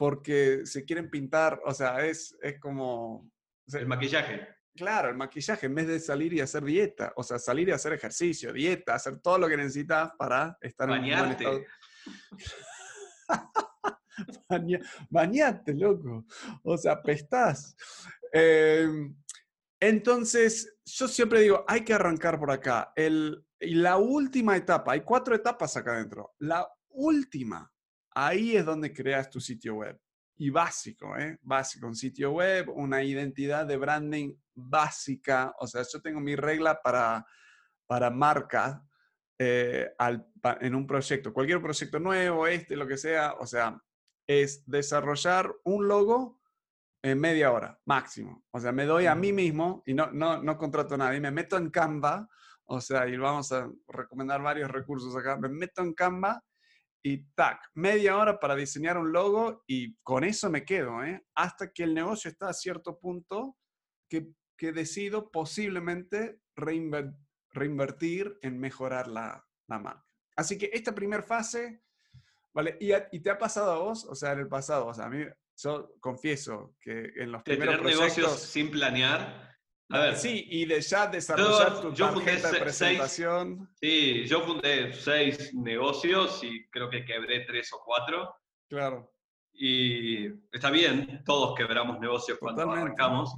porque 0.00 0.62
se 0.64 0.86
quieren 0.86 1.10
pintar, 1.10 1.60
o 1.62 1.74
sea, 1.74 2.06
es, 2.06 2.34
es 2.40 2.58
como... 2.58 3.30
el 3.70 3.86
maquillaje. 3.86 4.48
Claro, 4.74 5.10
el 5.10 5.14
maquillaje, 5.14 5.66
en 5.66 5.74
vez 5.74 5.88
de 5.88 6.00
salir 6.00 6.32
y 6.32 6.40
hacer 6.40 6.64
dieta, 6.64 7.12
o 7.16 7.22
sea, 7.22 7.38
salir 7.38 7.68
y 7.68 7.72
hacer 7.72 7.92
ejercicio, 7.92 8.50
dieta, 8.50 8.94
hacer 8.94 9.20
todo 9.20 9.36
lo 9.36 9.46
que 9.46 9.58
necesitas 9.58 10.12
para 10.18 10.56
estar 10.62 10.88
en 10.88 11.04
un 11.04 11.18
buen 11.18 11.30
estado. 11.32 11.60
Bañate, 15.10 15.74
loco. 15.74 16.24
O 16.62 16.78
sea, 16.78 17.02
pestás. 17.02 17.76
Em, 18.32 19.14
entonces, 19.78 20.78
yo 20.86 21.08
siempre 21.08 21.42
digo, 21.42 21.62
hay 21.68 21.84
que 21.84 21.92
arrancar 21.92 22.38
por 22.38 22.50
acá. 22.50 22.90
El, 22.96 23.44
y 23.60 23.74
la 23.74 23.98
última 23.98 24.56
etapa, 24.56 24.92
hay 24.92 25.02
cuatro 25.02 25.34
etapas 25.34 25.76
acá 25.76 25.92
adentro. 25.92 26.32
La 26.38 26.66
última, 26.88 27.70
ahí 28.14 28.56
es 28.56 28.64
donde 28.64 28.92
creas 28.92 29.30
tu 29.30 29.40
sitio 29.40 29.76
web. 29.76 29.98
Y 30.36 30.50
básico, 30.50 31.16
¿eh? 31.18 31.38
Básico, 31.42 31.86
un 31.86 31.94
sitio 31.94 32.32
web, 32.32 32.70
una 32.70 33.02
identidad 33.02 33.66
de 33.66 33.76
branding 33.76 34.34
básica. 34.54 35.54
O 35.58 35.66
sea, 35.66 35.82
yo 35.82 36.00
tengo 36.00 36.20
mi 36.20 36.34
regla 36.34 36.80
para, 36.80 37.26
para 37.86 38.10
marca 38.10 38.82
eh, 39.38 39.90
en 40.60 40.74
un 40.74 40.86
proyecto, 40.86 41.32
cualquier 41.32 41.60
proyecto 41.60 41.98
nuevo, 41.98 42.46
este, 42.46 42.76
lo 42.76 42.86
que 42.86 42.96
sea. 42.96 43.34
O 43.38 43.46
sea, 43.46 43.78
es 44.26 44.64
desarrollar 44.66 45.54
un 45.64 45.88
logo 45.88 46.40
en 47.02 47.20
media 47.20 47.52
hora, 47.52 47.78
máximo. 47.84 48.44
O 48.50 48.60
sea, 48.60 48.72
me 48.72 48.86
doy 48.86 49.06
a 49.06 49.14
mí 49.14 49.32
mismo 49.32 49.82
y 49.84 49.92
no, 49.92 50.10
no, 50.10 50.42
no 50.42 50.56
contrato 50.56 50.94
a 50.94 50.98
nadie, 50.98 51.20
me 51.20 51.30
meto 51.30 51.56
en 51.58 51.70
Canva 51.70 52.28
o 52.72 52.80
sea, 52.80 53.08
y 53.08 53.16
vamos 53.16 53.50
a 53.50 53.68
recomendar 53.88 54.40
varios 54.40 54.70
recursos 54.70 55.14
acá. 55.16 55.36
Me 55.36 55.48
meto 55.48 55.82
en 55.82 55.92
Canva 55.92 56.40
y 57.02 57.24
tac, 57.34 57.60
media 57.74 58.16
hora 58.16 58.38
para 58.38 58.54
diseñar 58.54 58.98
un 58.98 59.12
logo 59.12 59.64
y 59.66 59.96
con 60.02 60.24
eso 60.24 60.50
me 60.50 60.64
quedo, 60.64 61.02
¿eh? 61.02 61.24
Hasta 61.34 61.72
que 61.72 61.84
el 61.84 61.94
negocio 61.94 62.30
está 62.30 62.48
a 62.48 62.54
cierto 62.54 62.98
punto 62.98 63.56
que, 64.08 64.28
que 64.56 64.72
decido 64.72 65.30
posiblemente 65.30 66.40
reinvertir 66.56 68.38
en 68.42 68.58
mejorar 68.58 69.08
la, 69.08 69.46
la 69.68 69.78
marca. 69.78 70.06
Así 70.36 70.58
que 70.58 70.70
esta 70.72 70.94
primera 70.94 71.22
fase, 71.22 71.82
¿vale? 72.52 72.76
¿Y, 72.80 72.92
¿Y, 73.12 73.20
te 73.20 73.30
ha 73.30 73.38
pasado 73.38 73.72
a 73.72 73.78
vos? 73.78 74.04
O 74.04 74.14
sea, 74.14 74.32
en 74.32 74.40
el 74.40 74.48
pasado, 74.48 74.86
o 74.86 74.94
sea, 74.94 75.06
a 75.06 75.10
mí, 75.10 75.24
yo 75.56 75.94
confieso 76.00 76.76
que 76.80 77.12
en 77.16 77.32
los 77.32 77.42
primeros 77.42 77.76
tener 77.76 77.80
proyectos... 77.80 78.16
negocios 78.16 78.40
sin 78.40 78.70
planear 78.70 79.49
a 79.92 79.98
ver, 79.98 80.16
sí, 80.16 80.46
y 80.48 80.66
de 80.66 80.80
ya 80.80 81.08
desarrollar 81.08 81.80
tu 81.80 81.92
tarjeta 81.92 82.52
de 82.52 82.60
presentación. 82.60 83.68
sí, 83.80 84.24
yo 84.26 84.40
fundé 84.42 84.92
seis 84.92 85.52
negocios 85.52 86.42
y 86.44 86.68
creo 86.68 86.88
que 86.88 87.04
quebré 87.04 87.40
tres 87.40 87.72
o 87.72 87.82
cuatro. 87.84 88.32
Claro. 88.68 89.12
Y 89.52 90.26
está 90.52 90.70
bien, 90.70 91.22
todos 91.24 91.56
quebramos 91.56 91.98
negocios 91.98 92.38
cuando 92.38 92.70
arrancamos. 92.70 93.36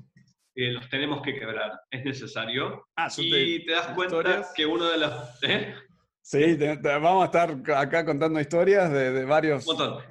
Eh, 0.54 0.72
los 0.72 0.86
tenemos 0.90 1.22
que 1.22 1.34
quebrar, 1.34 1.72
es 1.90 2.04
necesario. 2.04 2.86
Ah, 2.96 3.08
y 3.16 3.64
te 3.64 3.72
das 3.72 3.88
cuenta 3.94 4.46
que 4.54 4.66
uno 4.66 4.84
de 4.90 4.98
los... 4.98 5.42
¿eh? 5.44 5.74
Sí, 6.20 6.58
vamos 6.82 7.22
a 7.22 7.26
estar 7.26 7.56
acá 7.74 8.04
contando 8.04 8.38
historias 8.38 8.92
de, 8.92 9.24
varios... 9.24 9.66
Un 9.66 9.76
montón. 9.76 10.04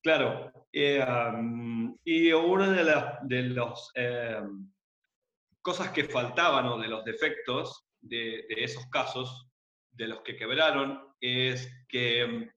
Claro. 0.00 0.52
Eh, 0.72 1.04
y 2.04 2.30
uno 2.30 2.70
de, 2.70 3.04
de 3.22 3.42
los 3.42 3.90
cosas 5.66 5.90
que 5.90 6.04
faltaban 6.04 6.64
o 6.66 6.78
de 6.78 6.86
los 6.86 7.04
defectos 7.04 7.88
de, 8.00 8.46
esos 8.50 8.86
casos, 8.86 9.48
de 9.90 10.06
los 10.06 10.20
que 10.20 10.36
quebraron, 10.36 11.02
es 11.20 11.68
que 11.88 12.24
mm, 12.24 12.50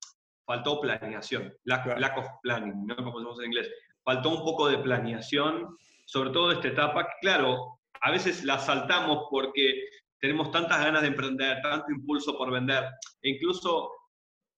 faltó 0.45 0.79
planeación, 0.79 1.51
lack, 1.63 2.17
of 2.19 2.27
planning, 2.43 2.85
¿no? 2.85 2.95
como 2.97 3.17
decimos 3.17 3.39
en 3.39 3.45
inglés. 3.45 3.71
Faltó 4.03 4.29
un 4.29 4.43
poco 4.43 4.67
de 4.67 4.77
planeación, 4.77 5.75
sobre 6.05 6.29
todo 6.29 6.51
esta 6.51 6.67
etapa, 6.67 7.05
que 7.05 7.13
claro, 7.21 7.79
a 8.01 8.11
veces 8.11 8.43
la 8.43 8.59
saltamos 8.59 9.25
porque 9.31 9.85
tenemos 10.19 10.51
tantas 10.51 10.77
ganas 10.79 11.01
de 11.01 11.07
emprender, 11.07 11.63
tanto 11.63 11.91
impulso 11.91 12.37
por 12.37 12.51
vender, 12.51 12.83
e 13.23 13.29
incluso 13.31 13.91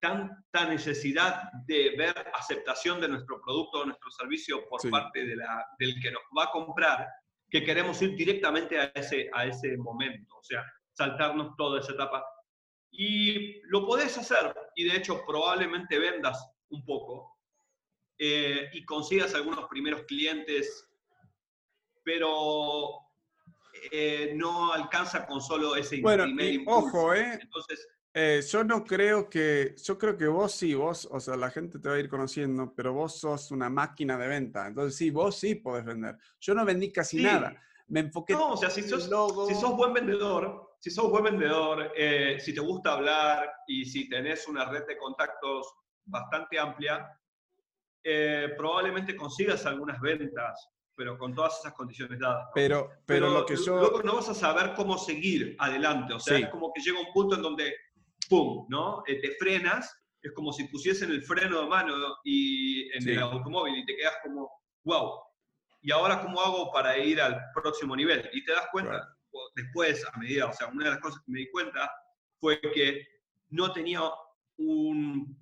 tanta 0.02 0.66
necesidad 0.68 1.44
de 1.68 1.96
ver 1.98 2.32
aceptación 2.34 3.00
de 3.00 3.08
nuestro 3.08 3.40
producto 3.40 3.80
o 3.80 3.86
nuestro 3.86 4.12
servicio 4.12 4.68
por 4.68 4.82
parte 4.90 5.26
de 5.26 5.38
la, 5.38 5.66
del 5.80 6.02
que 6.02 6.12
nos 6.12 6.24
va 6.38 6.46
a 6.46 6.52
comprar, 6.52 7.08
que 7.52 7.64
queremos 7.66 8.02
ir 8.02 8.16
directamente 8.16 8.80
a 8.80 8.86
ese, 8.96 9.30
a 9.34 9.46
ese 9.46 9.76
momento, 9.78 10.38
o 10.38 10.44
sea, 10.44 10.66
saltarnos 10.94 11.56
toda 11.58 11.82
esa 11.82 11.92
etapa. 11.92 12.26
Y 12.92 13.62
lo 13.68 13.86
podés 13.86 14.18
hacer, 14.18 14.56
y 14.76 14.86
de 14.86 14.98
hecho 14.98 15.24
probablemente 15.28 16.00
vendas 16.00 16.50
un 16.70 16.84
poco 16.86 17.38
eh, 18.18 18.70
y 18.72 18.86
consigas 18.86 19.36
algunos 19.36 19.68
primeros 19.68 20.04
clientes, 20.04 20.90
pero 22.04 22.90
eh, 23.92 24.32
no 24.36 24.72
alcanza 24.72 25.26
con 25.26 25.42
solo 25.42 25.76
ese 25.76 26.00
bueno, 26.02 26.24
primer 26.24 26.62
Ojo, 26.68 27.14
¿eh? 27.14 27.38
Entonces, 27.42 27.86
eh, 28.14 28.42
yo 28.46 28.64
no 28.64 28.84
creo 28.84 29.30
que, 29.30 29.74
yo 29.82 29.98
creo 29.98 30.18
que 30.18 30.28
vos 30.28 30.52
sí, 30.52 30.74
vos, 30.74 31.08
o 31.10 31.20
sea, 31.20 31.38
la 31.38 31.50
gente 31.50 31.80
te 31.80 31.88
va 31.88 31.96
a 31.96 32.00
ir 32.00 32.10
conociendo, 32.10 32.74
pero 32.76 32.94
vos 32.94 33.18
sos 33.18 33.52
una 33.52 33.70
máquina 33.70 34.18
de 34.18 34.28
venta. 34.28 34.68
Entonces 34.68 34.98
sí, 34.98 35.10
vos 35.12 35.38
sí 35.38 35.56
podés 35.56 35.86
vender. 35.86 36.18
Yo 36.40 36.54
no 36.54 36.66
vendí 36.66 36.92
casi 36.92 37.24
nada. 37.24 37.56
Me 37.88 38.02
enfoqué. 38.02 38.34
No, 38.34 38.52
o 38.52 38.58
sea, 38.58 38.70
si 38.70 38.84
sos, 38.84 39.10
si 39.48 39.56
sos 39.56 39.76
buen 39.78 39.94
vendedor, 39.94 40.76
si 40.80 40.90
sos 40.90 41.10
buen 41.10 41.24
vendedor, 41.24 41.94
eh, 41.96 42.38
si 42.40 42.54
te 42.54 42.60
gusta 42.60 42.94
hablar 42.94 43.50
y 43.68 43.86
si 43.86 44.10
tenés 44.10 44.48
una 44.48 44.66
red 44.66 44.86
de 44.88 44.98
contactos 44.98 45.74
bastante 46.06 46.60
amplia, 46.60 47.18
eh, 48.04 48.50
probablemente 48.58 49.16
consigas 49.16 49.66
algunas 49.66 50.02
ventas, 50.02 50.70
pero 50.96 51.18
con 51.18 51.34
todas 51.34 51.60
esas 51.60 51.74
condiciones 51.74 52.20
dadas. 52.20 52.50
Pero, 52.54 52.90
pero, 53.06 53.30
lo 53.30 53.46
que 53.46 53.56
yo... 53.56 53.78
Luego 53.78 54.04
no 54.04 54.16
vas 54.16 54.30
a 54.30 54.34
saber 54.34 54.74
cómo 54.74 54.98
seguir 54.98 55.56
adelante. 55.60 56.14
O 56.14 56.20
sea, 56.20 56.38
es 56.38 56.50
como 56.50 56.74
que 56.74 56.82
llega 56.82 57.00
un 57.00 57.14
punto 57.14 57.36
en 57.36 57.42
donde 57.42 57.74
¡pum! 58.32 58.66
¿no? 58.70 59.04
Eh, 59.08 59.20
te 59.20 59.36
frenas, 59.36 59.94
es 60.22 60.32
como 60.32 60.54
si 60.54 60.64
pusiesen 60.64 61.12
el 61.12 61.22
freno 61.22 61.62
de 61.62 61.68
mano 61.68 61.94
y 62.24 62.90
en 62.96 63.10
el 63.10 63.20
automóvil 63.20 63.78
y 63.78 63.86
te 63.86 63.98
quedas 63.98 64.16
como, 64.24 64.50
wow, 64.86 65.20
¿y 65.82 65.92
ahora 65.92 66.22
cómo 66.22 66.40
hago 66.40 66.72
para 66.72 66.98
ir 66.98 67.20
al 67.20 67.38
próximo 67.54 67.94
nivel? 67.94 68.30
Y 68.32 68.46
te 68.46 68.54
das 68.54 68.68
cuenta, 68.72 69.06
después, 69.56 70.06
a 70.14 70.18
medida, 70.18 70.46
o 70.48 70.54
sea, 70.54 70.68
una 70.68 70.86
de 70.86 70.92
las 70.92 71.00
cosas 71.02 71.22
que 71.26 71.32
me 71.34 71.40
di 71.40 71.52
cuenta 71.52 71.92
fue 72.40 72.62
que 72.62 73.06
no 73.50 73.74
tenía 73.74 74.02
un, 74.58 75.38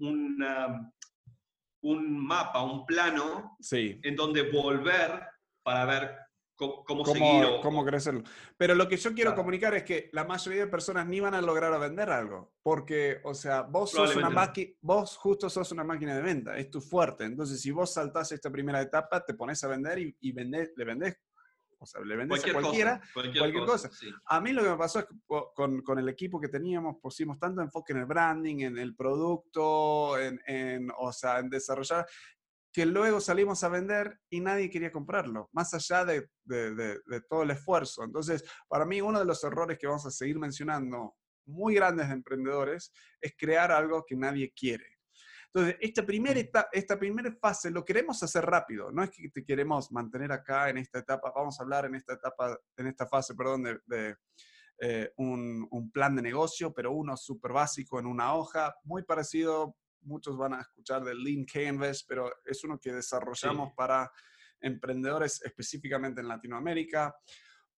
un 1.82 2.26
mapa, 2.26 2.64
un 2.64 2.88
plano 2.88 3.56
en 3.72 4.16
donde 4.16 4.50
volver 4.50 5.22
para 5.62 5.86
ver 5.86 6.18
cómo, 6.60 7.06
seguir 7.06 7.46
cómo 7.62 7.86
crecerlo. 7.86 8.24
Pero 8.58 8.76
lo 8.76 8.88
que 8.88 8.98
yo 8.98 9.14
quiero 9.14 9.34
comunicar 9.34 9.74
es 9.76 9.84
que 9.84 10.10
la 10.12 10.26
mayoría 10.26 10.66
de 10.66 10.68
personas 10.68 11.08
ni 11.08 11.20
van 11.20 11.34
a 11.34 11.42
lograr 11.42 11.80
vender 11.80 12.10
algo, 12.10 12.54
porque, 12.62 13.22
o 13.24 13.34
sea, 13.34 13.62
vos 13.62 13.92
sos 13.92 14.16
una 14.16 14.30
máquina, 14.30 14.72
vos 14.82 15.18
justo 15.18 15.50
sos 15.50 15.72
una 15.72 15.84
máquina 15.84 16.16
de 16.16 16.22
venta, 16.22 16.58
es 16.58 16.70
tu 16.70 16.82
fuerte. 16.82 17.24
Entonces, 17.24 17.62
si 17.62 17.72
vos 17.72 17.94
saltás 17.94 18.32
esta 18.32 18.52
primera 18.52 18.82
etapa, 18.82 19.26
te 19.26 19.34
pones 19.34 19.64
a 19.64 19.68
vender 19.68 20.00
y, 20.00 20.16
y 20.20 20.34
le 20.34 20.86
vendés 20.86 21.18
o 21.82 21.86
sea, 21.86 22.02
le 22.02 22.16
vendes 22.18 22.46
a 22.46 22.52
cualquiera, 22.52 23.02
cualquier, 23.14 23.66
cosa. 23.66 23.90
A 24.26 24.42
mí 24.42 24.52
lo 24.52 24.62
que 24.62 24.70
me 24.70 24.78
pasó 24.78 25.00
es 25.00 25.06
que 25.06 25.16
con, 25.56 25.82
con, 25.82 25.98
el 25.98 26.10
equipo 26.10 26.40
que 26.40 26.50
teníamos 26.50 26.98
pusimos 27.02 27.40
tanto 27.40 27.62
enfoque 27.62 27.94
en 27.94 28.00
el 28.00 28.06
branding, 28.06 28.60
en 28.60 28.78
el 28.78 28.96
producto, 28.96 30.20
en, 30.20 30.42
en, 30.46 30.92
o 30.98 31.14
sea, 31.14 31.40
en 31.40 31.50
desarrollar, 31.50 32.06
que 32.72 32.86
luego 32.86 33.20
salimos 33.20 33.64
a 33.64 33.70
vender 33.70 34.20
y 34.30 34.42
nadie 34.42 34.70
quería 34.70 34.92
comprarlo, 34.92 35.50
más 35.54 35.74
allá 35.74 36.06
de, 36.06 36.30
de, 36.44 37.22
todo 37.28 37.44
el 37.44 37.52
esfuerzo. 37.52 38.04
Entonces, 38.04 38.44
para 38.68 38.86
mí, 38.86 39.02
uno 39.02 39.20
de 39.20 39.26
los 39.26 39.44
errores 39.44 39.78
que 39.78 39.88
vamos 39.88 40.06
a 40.06 40.12
seguir 40.12 40.38
mencionando, 40.38 41.16
muy 41.46 41.74
grandes 41.74 42.08
de 42.08 42.14
emprendedores, 42.14 42.94
es 43.20 43.34
crear 43.36 43.72
algo 43.72 44.06
que 44.08 44.16
nadie 44.16 44.54
quiere. 44.56 44.86
Entonces, 45.52 45.78
esta 45.82 46.06
primera, 46.06 46.40
esta 46.72 47.00
primera 47.00 47.36
fase 47.42 47.72
lo 47.72 47.84
queremos 47.84 48.22
hacer 48.22 48.46
rápido, 48.46 48.92
no 48.92 49.04
es 49.04 49.10
que 49.10 49.30
te 49.30 49.44
queremos 49.44 49.92
mantener 49.92 50.32
acá 50.32 50.70
en 50.70 50.78
esta 50.78 51.00
etapa, 51.00 51.34
vamos 51.36 51.60
a 51.60 51.64
hablar 51.64 51.86
en 51.86 51.96
esta 51.96 52.14
etapa, 52.14 52.56
en 52.78 52.86
esta 52.86 53.08
fase, 53.08 53.34
perdón, 53.34 53.64
de, 53.64 54.16
eh, 54.82 55.12
un, 55.18 55.68
un, 55.72 55.92
plan 55.92 56.16
de 56.16 56.22
negocio, 56.22 56.72
pero 56.72 56.92
uno 56.92 57.18
súper 57.18 57.52
básico 57.52 58.00
en 58.00 58.06
una 58.06 58.36
hoja, 58.36 58.76
muy 58.84 59.04
parecido 59.04 59.76
muchos 60.02 60.38
van 60.38 60.54
a 60.54 60.62
escuchar 60.62 61.04
del 61.04 61.24
Lean 61.24 61.46
Canvas, 61.46 62.04
pero 62.08 62.32
es 62.46 62.64
uno 62.64 62.80
que 62.80 62.92
desarrollamos 62.92 63.74
para 63.76 64.12
emprendedores 64.62 65.42
específicamente 65.44 66.22
en 66.22 66.28
Latinoamérica. 66.28 67.16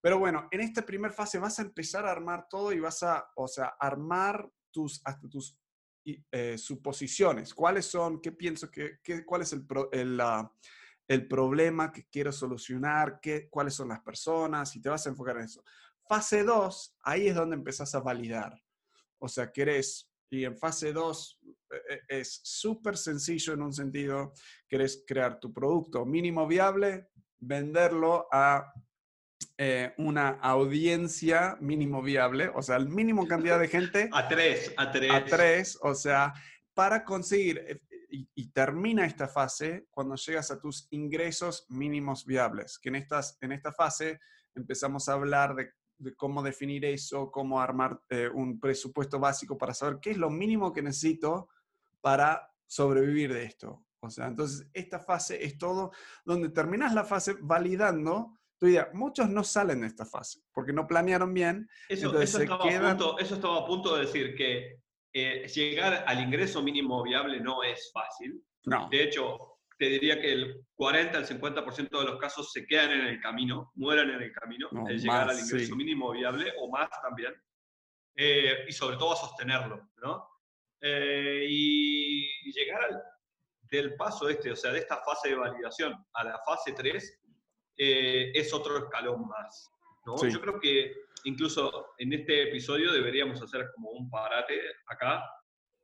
Pero 0.01 0.19
bueno, 0.19 0.47
en 0.51 0.61
esta 0.61 0.83
primera 0.83 1.13
fase 1.13 1.37
vas 1.39 1.59
a 1.59 1.63
empezar 1.63 2.05
a 2.05 2.11
armar 2.11 2.47
todo 2.49 2.71
y 2.71 2.79
vas 2.79 3.03
a, 3.03 3.29
o 3.35 3.47
sea, 3.47 3.75
armar 3.79 4.49
tus, 4.71 5.01
hasta 5.05 5.29
tus 5.29 5.59
eh, 6.03 6.57
suposiciones. 6.57 7.53
¿Cuáles 7.53 7.85
son? 7.85 8.19
¿Qué 8.21 8.31
pienso? 8.31 8.71
que 8.71 8.99
¿Cuál 9.25 9.43
es 9.43 9.53
el, 9.53 9.65
el, 9.91 10.19
el, 11.07 11.27
problema 11.27 11.91
que 11.91 12.07
quiero 12.07 12.31
solucionar? 12.31 13.19
¿Qué, 13.21 13.47
¿Cuáles 13.49 13.75
son 13.75 13.89
las 13.89 14.01
personas? 14.01 14.75
Y 14.75 14.81
te 14.81 14.89
vas 14.89 15.05
a 15.05 15.09
enfocar 15.09 15.37
en 15.37 15.43
eso. 15.43 15.63
Fase 16.07 16.43
2, 16.43 16.97
ahí 17.03 17.27
es 17.27 17.35
donde 17.35 17.55
empezás 17.55 17.93
a 17.93 17.99
validar. 17.99 18.59
O 19.19 19.27
sea, 19.27 19.51
querés 19.51 20.11
y 20.31 20.45
en 20.45 20.57
fase 20.57 20.93
2 20.93 21.39
e, 21.43 21.49
e, 21.49 21.55
es 22.07 22.41
súper 22.43 22.97
sencillo 22.97 23.53
en 23.53 23.61
un 23.61 23.73
sentido, 23.73 24.33
querés 24.67 25.03
crear 25.07 25.39
tu 25.39 25.53
producto 25.53 26.05
mínimo 26.05 26.47
viable, 26.47 27.09
venderlo 27.39 28.27
a 28.31 28.73
eh, 29.57 29.93
una 29.97 30.29
audiencia 30.29 31.57
mínimo 31.59 32.01
viable, 32.01 32.49
o 32.53 32.61
sea, 32.61 32.77
el 32.77 32.89
mínimo 32.89 33.27
cantidad 33.27 33.59
de 33.59 33.67
gente. 33.67 34.09
A 34.13 34.27
tres, 34.27 34.73
a 34.77 34.91
tres. 34.91 35.11
A 35.11 35.25
tres, 35.25 35.79
o 35.81 35.93
sea, 35.93 36.33
para 36.73 37.03
conseguir, 37.03 37.63
eh, 37.67 37.81
y, 38.09 38.27
y, 38.35 38.51
termina 38.51 39.05
esta 39.05 39.27
fase 39.27 39.87
cuando 39.89 40.15
llegas 40.15 40.51
a 40.51 40.59
tus 40.59 40.87
ingresos 40.91 41.65
mínimos 41.69 42.25
viables, 42.25 42.77
que 42.77 42.89
en, 42.89 42.95
estas, 42.95 43.37
en 43.39 43.53
esta 43.53 43.71
fase 43.71 44.19
empezamos 44.53 45.07
a 45.07 45.13
hablar 45.13 45.55
de 45.55 45.71
de 46.01 46.15
cómo 46.15 46.41
definir 46.41 46.83
eso, 46.85 47.31
cómo 47.31 47.61
armar 47.61 48.01
eh, 48.09 48.27
un 48.33 48.59
presupuesto 48.59 49.19
básico 49.19 49.57
para 49.57 49.73
saber 49.73 49.99
qué 50.01 50.11
es 50.11 50.17
lo 50.17 50.29
mínimo 50.29 50.73
que 50.73 50.81
necesito 50.81 51.49
para 52.01 52.51
sobrevivir 52.67 53.33
de 53.33 53.43
esto. 53.43 53.85
O 54.01 54.09
sea, 54.09 54.27
entonces 54.27 54.67
esta 54.73 54.99
fase 54.99 55.43
es 55.43 55.57
todo 55.57 55.91
donde 56.25 56.49
terminas 56.49 56.93
la 56.93 57.03
fase 57.03 57.35
validando 57.39 58.39
tu 58.57 58.67
idea. 58.67 58.89
Muchos 58.93 59.29
no 59.29 59.43
salen 59.43 59.81
de 59.81 59.87
esta 59.87 60.05
fase 60.05 60.41
porque 60.51 60.73
no 60.73 60.87
planearon 60.87 61.33
bien. 61.33 61.69
Eso, 61.87 62.19
eso, 62.19 62.41
estaba, 62.41 62.63
a 62.63 62.89
punto, 62.89 63.19
eso 63.19 63.35
estaba 63.35 63.59
a 63.59 63.65
punto 63.65 63.95
de 63.95 64.05
decir 64.05 64.35
que 64.35 64.79
eh, 65.13 65.47
llegar 65.47 66.03
al 66.07 66.19
ingreso 66.21 66.63
mínimo 66.63 67.03
viable 67.03 67.39
no 67.39 67.63
es 67.63 67.91
fácil. 67.93 68.43
No. 68.65 68.89
De 68.89 69.03
hecho, 69.03 69.59
te 69.77 69.85
diría 69.89 70.21
que 70.21 70.31
el 70.31 70.65
40 70.75 71.17
al 71.17 71.27
50% 71.27 71.89
de 71.89 72.05
los 72.05 72.19
casos 72.19 72.51
se 72.51 72.65
quedan 72.67 72.91
en 72.91 73.07
el 73.07 73.19
camino, 73.19 73.71
mueren 73.75 74.11
en 74.11 74.21
el 74.21 74.31
camino, 74.31 74.69
de 74.71 74.97
llegar 74.97 75.29
al 75.29 75.39
ingreso 75.39 75.75
mínimo 75.75 76.11
viable 76.11 76.53
o 76.59 76.69
más 76.69 76.87
también, 77.01 77.33
eh, 78.15 78.65
y 78.67 78.71
sobre 78.71 78.97
todo 78.97 79.13
a 79.13 79.15
sostenerlo, 79.15 79.89
¿no? 79.97 80.30
Eh, 80.81 81.45
y 81.47 82.51
llegar 82.51 82.83
al, 82.83 83.03
del 83.71 83.95
paso 83.95 84.27
este, 84.29 84.51
o 84.51 84.55
sea, 84.55 84.71
de 84.71 84.79
esta 84.79 84.97
fase 84.97 85.29
de 85.29 85.35
validación 85.35 85.93
a 86.13 86.23
la 86.23 86.39
fase 86.45 86.73
3, 86.73 87.21
eh, 87.77 88.31
es 88.33 88.53
otro 88.53 88.77
escalón 88.77 89.27
más. 89.27 89.71
¿no? 90.05 90.15
Yo 90.27 90.41
creo 90.41 90.59
que 90.59 90.93
incluso 91.23 91.93
en 91.97 92.13
este 92.13 92.49
episodio 92.49 92.91
deberíamos 92.91 93.41
hacer 93.41 93.71
como 93.75 93.91
un 93.91 94.09
parate 94.09 94.59
acá 94.87 95.23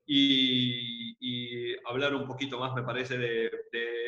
y, 0.06 1.76
hablar 1.86 2.16
un 2.16 2.28
poquito 2.28 2.60
más, 2.60 2.74
me 2.74 2.84
parece, 2.84 3.18
de, 3.18 3.50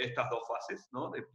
estas 0.02 0.30
dos 0.30 0.42
fases, 0.48 0.88
¿no? 0.92 1.12
De, 1.12 1.26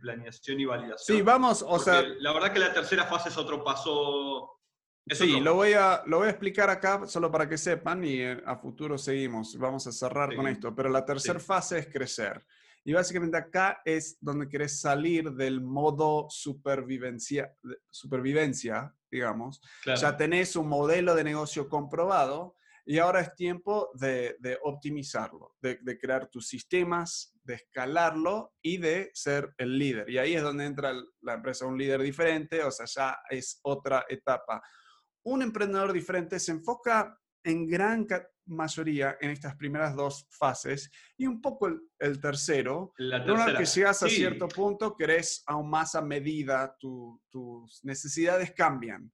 planeación 0.00 0.60
y 0.60 0.64
validación. 0.64 1.18
Sí, 1.18 1.20
vamos, 1.20 1.64
o 1.66 1.76
sea... 1.76 2.00
La 2.20 2.32
verdad 2.32 2.52
que 2.52 2.60
la 2.60 2.72
tercera 2.72 3.06
fase 3.06 3.28
es 3.28 3.36
otro 3.36 3.64
paso... 3.64 4.59
sí, 5.06 5.40
Lo, 5.40 5.54
voy 5.54 5.72
a, 5.72 6.02
lo 6.06 6.18
voy 6.18 6.28
a 6.28 6.30
explicar 6.30 6.70
acá 6.70 7.06
solo 7.06 7.30
para 7.30 7.48
que 7.48 7.58
sepan 7.58 8.04
y 8.04 8.20
eh, 8.20 8.42
a 8.46 8.56
futuro 8.56 8.98
seguimos. 8.98 9.56
Vamos 9.58 9.86
a 9.86 9.92
cerrar 9.92 10.34
con 10.34 10.46
esto, 10.48 10.74
pero 10.74 10.88
la 10.88 11.04
tercera 11.04 11.40
fase 11.40 11.78
es 11.78 11.86
crecer. 11.88 12.44
Y 12.84 12.92
básicamente 12.92 13.36
acá 13.36 13.82
es 13.84 14.16
donde 14.20 14.48
querés 14.48 14.80
salir 14.80 15.30
del 15.32 15.60
modo 15.60 16.26
supervivencia, 16.30 17.54
supervivencia 17.90 18.94
digamos. 19.10 19.60
Ya 19.84 20.16
tenés 20.16 20.56
un 20.56 20.68
modelo 20.68 21.14
de 21.14 21.24
negocio 21.24 21.68
comprobado 21.68 22.56
y 22.86 22.98
ahora 22.98 23.20
es 23.20 23.34
tiempo 23.34 23.90
de, 23.94 24.36
optimizarlo, 24.62 25.56
de, 25.60 25.98
crear 25.98 26.28
tus 26.28 26.48
sistemas, 26.48 27.34
de 27.42 27.54
escalarlo 27.54 28.54
y 28.62 28.78
de 28.78 29.10
ser 29.14 29.52
el 29.58 29.78
líder. 29.78 30.08
Y 30.08 30.18
ahí 30.18 30.34
es 30.34 30.42
donde 30.42 30.64
entra 30.64 30.94
la 31.20 31.34
empresa 31.34 31.66
un 31.66 31.78
líder 31.78 32.00
diferente, 32.02 32.62
o 32.62 32.70
sea, 32.70 32.86
ya 32.86 33.18
es 33.28 33.60
otra 33.62 34.06
etapa. 34.08 34.62
Un 35.24 35.42
emprendedor 35.42 35.92
diferente 35.92 36.38
se 36.38 36.52
enfoca 36.52 37.18
en 37.44 37.66
gran 37.66 38.06
mayoría 38.46 39.16
en 39.20 39.30
estas 39.30 39.56
primeras 39.56 39.94
dos 39.94 40.26
fases 40.30 40.90
y 41.16 41.26
un 41.26 41.40
poco 41.40 41.68
el, 41.98 42.20
tercero. 42.20 42.92
La 42.98 43.22
Una 43.22 43.56
que 43.56 43.64
llegas 43.64 44.02
a 44.02 44.08
cierto 44.08 44.48
punto, 44.48 44.96
querés 44.96 45.42
aún 45.46 45.70
más 45.70 45.94
a 45.94 46.02
medida, 46.02 46.76
tus 46.78 47.80
necesidades 47.84 48.52
cambian. 48.52 49.10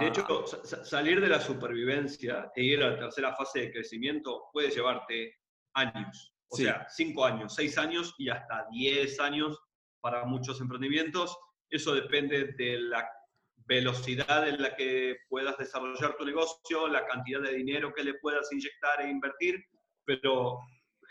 De 0.00 0.08
hecho, 0.08 0.26
ah. 0.28 0.84
salir 0.84 1.20
de 1.20 1.28
la 1.28 1.40
supervivencia 1.40 2.50
e 2.56 2.64
ir 2.64 2.82
a 2.82 2.90
la 2.90 2.98
tercera 2.98 3.36
fase 3.36 3.60
de 3.60 3.72
crecimiento 3.72 4.48
puede 4.52 4.70
llevarte 4.70 5.36
años. 5.74 6.34
O 6.48 6.56
sea, 6.56 6.84
cinco 6.88 7.24
años, 7.24 7.54
seis 7.54 7.78
años 7.78 8.12
y 8.18 8.28
hasta 8.28 8.66
diez 8.72 9.20
años 9.20 9.56
para 10.00 10.24
muchos 10.24 10.60
emprendimientos. 10.60 11.38
Eso 11.68 11.94
depende 11.94 12.52
de 12.58 12.80
la 12.80 13.08
velocidad 13.70 14.48
en 14.48 14.60
la 14.60 14.74
que 14.74 15.18
puedas 15.28 15.56
desarrollar 15.56 16.16
tu 16.16 16.24
negocio, 16.24 16.88
la 16.88 17.06
cantidad 17.06 17.40
de 17.40 17.54
dinero 17.54 17.94
que 17.94 18.02
le 18.02 18.14
puedas 18.14 18.52
inyectar 18.52 19.00
e 19.00 19.08
invertir, 19.08 19.64
pero 20.04 20.58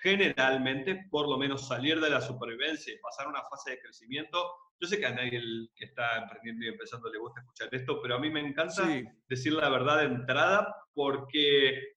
generalmente, 0.04 1.08
por 1.10 1.30
lo 1.30 1.38
menos 1.38 1.70
salir 1.70 2.02
de 2.02 2.10
la 2.10 2.20
supervivencia 2.20 2.94
y 2.94 3.00
pasar 3.00 3.28
a 3.28 3.30
una 3.30 3.44
fase 3.44 3.72
de 3.72 3.80
crecimiento, 3.80 4.54
yo 4.78 4.90
sé 4.90 5.00
que 5.00 5.06
a 5.06 5.16
nadie 5.16 5.42
que 5.74 5.86
está 5.86 6.18
emprendiendo 6.18 6.66
y 6.66 6.68
empezando 6.68 7.10
le 7.10 7.20
gusta 7.20 7.40
escuchar 7.40 7.70
esto, 7.72 8.02
pero 8.02 8.16
a 8.16 8.20
mí 8.20 8.30
me 8.30 8.42
encanta 8.42 8.86
decir 9.30 9.54
la 9.54 9.70
verdad 9.70 10.00
de 10.00 10.06
entrada 10.06 10.76
porque 10.94 11.94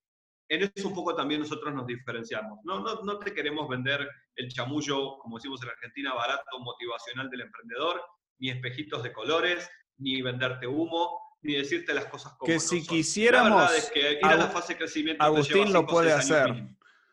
en 0.48 0.62
eso 0.62 0.87
un 0.87 0.94
poco 0.94 1.16
también 1.16 1.40
nosotros 1.40 1.75
nos 1.75 1.88
diferenciamos. 1.88 2.61
No, 2.62 2.79
no, 2.79 3.03
no 3.03 3.18
te 3.18 3.35
queremos 3.35 3.68
vender 3.68 4.09
el 4.37 4.48
chamullo, 4.48 5.18
como 5.18 5.38
decimos 5.38 5.61
en 5.64 5.70
Argentina, 5.70 6.14
barato, 6.14 6.61
motivacional 6.61 7.29
del 7.31 7.40
emprendedor, 7.40 8.01
ni 8.38 8.51
espejitos 8.51 9.03
de 9.03 9.12
colores, 9.12 9.68
ni 9.98 10.22
venderte 10.22 10.66
humo, 10.66 11.37
ni 11.42 11.55
decirte 11.55 11.92
las 11.94 12.07
cosas 12.07 12.35
como 12.35 12.52
Que 12.52 12.61
si 12.61 12.87
quisiéramos... 12.87 13.50
La 13.50 13.57
verdad 13.57 13.76
es 13.76 13.90
que 13.90 14.12
ir 14.12 14.24
a 14.24 14.37
la 14.37 14.48
fase 14.48 14.74
de 14.74 14.78
crecimiento 14.78 15.22
Agustín 15.22 15.72
lo 15.72 15.87
puede 15.87 16.12
hacer. 16.12 16.55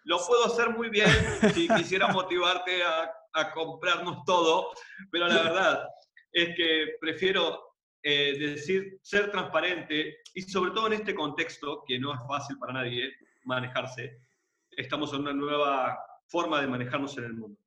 Lo 0.04 0.18
puedo 0.26 0.46
hacer 0.46 0.70
muy 0.70 0.90
bien 0.90 1.10
si 1.54 1.68
quisiera 1.68 2.08
motivarte 2.14 2.84
a, 2.84 3.12
a, 3.34 3.52
comprarnos 3.52 4.24
todo, 4.26 4.72
pero 5.12 5.28
la 5.28 5.44
verdad 5.44 5.88
es 6.32 6.56
que 6.56 6.96
prefiero 7.00 7.70
eh, 8.02 8.38
decir, 8.40 8.98
ser 9.02 9.30
transparente 9.30 10.20
y 10.34 10.42
sobre 10.44 10.72
todo 10.72 10.88
en 10.88 10.94
este 10.94 11.14
contexto, 11.14 11.84
que 11.86 12.00
no 12.00 12.14
es 12.14 12.20
fácil 12.28 12.58
para 12.58 12.72
nadie 12.72 13.12
manejarse, 13.44 14.18
estamos 14.72 15.12
en 15.14 15.22
una 15.22 15.34
nueva 15.34 16.00
forma 16.28 16.62
de 16.62 16.68
manejarnos 16.68 17.18
en 17.18 17.26
el 17.26 17.34
mundo. 17.34 17.60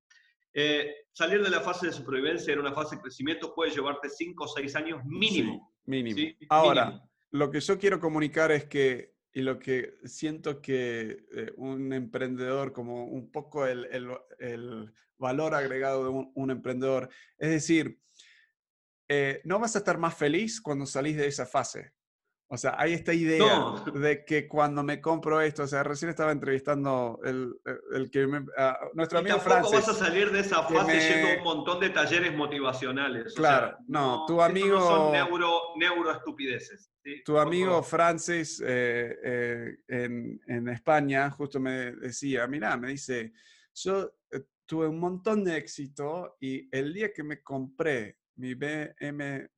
Eh, 0.54 1.06
salir 1.12 1.42
de 1.42 1.50
la 1.50 1.60
fase 1.60 1.86
de 1.86 1.92
supervivencia 1.92 2.52
en 2.52 2.60
una 2.60 2.72
fase 2.72 2.96
de 2.96 3.02
crecimiento 3.02 3.54
puede 3.54 3.70
llevarte 3.70 4.08
5 4.08 4.44
o 4.44 4.48
6 4.48 4.76
años 4.76 5.04
mínimo. 5.04 5.74
mínimo. 5.84 6.36
Ahora, 6.50 7.02
lo 7.30 7.50
que 7.50 7.60
yo 7.60 7.78
quiero 7.78 7.98
comunicar 7.98 8.52
es 8.52 8.66
que, 8.66 9.14
y 9.32 9.40
lo 9.40 9.58
que 9.58 9.94
siento 10.04 10.60
que 10.60 11.24
eh, 11.34 11.52
un 11.56 11.92
emprendedor, 11.92 12.72
como 12.72 13.06
un 13.06 13.30
poco 13.30 13.66
el, 13.66 13.88
el, 14.38 14.92
valor 15.16 15.54
agregado 15.54 16.04
de 16.04 16.30
un, 16.34 16.50
emprendedor, 16.50 17.08
es 17.38 17.50
decir, 17.50 18.00
eh, 19.08 19.40
no 19.44 19.60
vas 19.60 19.76
a 19.76 19.78
estar 19.78 19.96
más 19.96 20.16
feliz 20.16 20.60
cuando 20.60 20.84
salís 20.84 21.16
de 21.16 21.28
esa 21.28 21.46
fase. 21.46 21.92
O 22.52 22.58
sea, 22.58 22.74
hay 22.76 22.92
esta 22.92 23.14
idea 23.14 23.48
de 23.94 24.26
que 24.26 24.46
cuando 24.46 24.82
me 24.82 25.00
compro 25.00 25.40
esto, 25.40 25.62
o 25.62 25.66
sea, 25.66 25.82
recién 25.82 26.10
estaba 26.10 26.32
entrevistando 26.32 27.18
el, 27.24 27.58
el 27.94 28.10
que 28.10 28.26
me, 28.26 28.44
nuestro 28.92 29.20
amigo 29.20 29.38
Francis. 29.38 29.72
vas 29.72 29.88
a 29.88 29.94
salir 29.94 30.30
de 30.30 30.40
esa 30.40 30.62
fase 30.64 31.00
yendo 31.00 31.38
un 31.38 31.44
montón 31.44 31.80
de 31.80 31.88
talleres 31.88 32.36
motivacionales. 32.36 33.32
Claro, 33.32 33.78
no, 33.88 34.26
tu 34.26 34.42
amigo... 34.42 34.78
No 34.78 34.86
son 34.86 35.12
neuro, 35.12 35.60
neuroestupideces. 35.76 36.92
Tu 37.24 37.38
amigo 37.38 37.82
Francis 37.82 38.62
eh, 38.64 39.16
eh, 39.24 39.76
en, 39.88 40.38
en, 40.46 40.68
España 40.68 41.30
justo 41.30 41.58
me 41.58 41.92
decía, 41.92 42.46
mira, 42.48 42.76
me 42.76 42.88
dice, 42.88 43.32
yo 43.72 44.12
eh, 44.30 44.42
tuve 44.66 44.88
un 44.88 45.00
montón 45.00 45.42
de 45.42 45.56
éxito 45.56 46.36
y 46.38 46.68
el 46.70 46.92
día 46.92 47.14
que 47.14 47.22
me 47.22 47.42
compré 47.42 48.18
mi 48.36 48.54
BMW, 48.54 49.52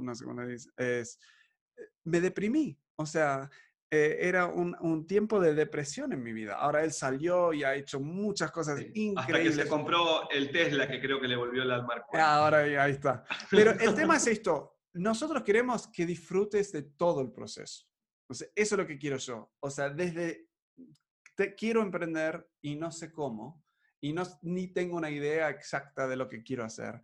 no 0.00 0.14
sé 0.14 0.24
cómo 0.24 0.46
dice, 0.46 0.70
es 0.76 1.18
me 2.04 2.20
deprimí. 2.20 2.78
O 2.96 3.06
sea, 3.06 3.50
eh, 3.90 4.18
era 4.20 4.46
un, 4.46 5.06
tiempo 5.06 5.40
de 5.40 5.54
depresión 5.54 6.12
en 6.12 6.22
mi 6.22 6.32
vida. 6.32 6.54
Ahora 6.54 6.82
él 6.82 6.92
salió 6.92 7.52
y 7.52 7.62
ha 7.64 7.74
hecho 7.74 8.00
muchas 8.00 8.50
cosas 8.50 8.80
increíbles. 8.94 9.18
Hasta 9.18 9.42
que 9.42 9.52
se 9.52 9.68
compró 9.68 10.30
el 10.30 10.50
Tesla 10.50 10.88
que 10.88 11.00
creo 11.00 11.20
que 11.20 11.28
le 11.28 11.36
volvió 11.36 11.62
el 11.62 11.70
alma. 11.70 12.02
Ahora 12.14 12.60
ahí 12.60 12.92
está. 12.92 13.24
Pero 13.50 13.72
el 13.72 13.94
tema 13.94 14.16
es 14.16 14.26
esto. 14.26 14.78
Nosotros 14.94 15.42
queremos 15.42 15.88
que 15.88 16.06
disfrutes 16.06 16.72
de 16.72 16.82
todo 16.82 17.20
el 17.20 17.32
proceso. 17.32 17.86
O 18.28 18.34
sea, 18.34 18.48
eso 18.54 18.74
es 18.74 18.78
lo 18.78 18.86
que 18.86 18.98
quiero 18.98 19.18
yo. 19.18 19.52
O 19.60 19.70
sea, 19.70 19.90
desde 19.90 20.48
te 21.34 21.54
quiero 21.54 21.82
emprender 21.82 22.48
y 22.60 22.76
no 22.76 22.90
sé 22.90 23.12
cómo, 23.12 23.64
y 24.00 24.12
no, 24.12 24.22
ni 24.42 24.68
tengo 24.68 24.96
una 24.96 25.10
idea 25.10 25.50
exacta 25.50 26.06
de 26.08 26.16
lo 26.16 26.28
que 26.28 26.42
quiero 26.42 26.64
hacer, 26.64 27.00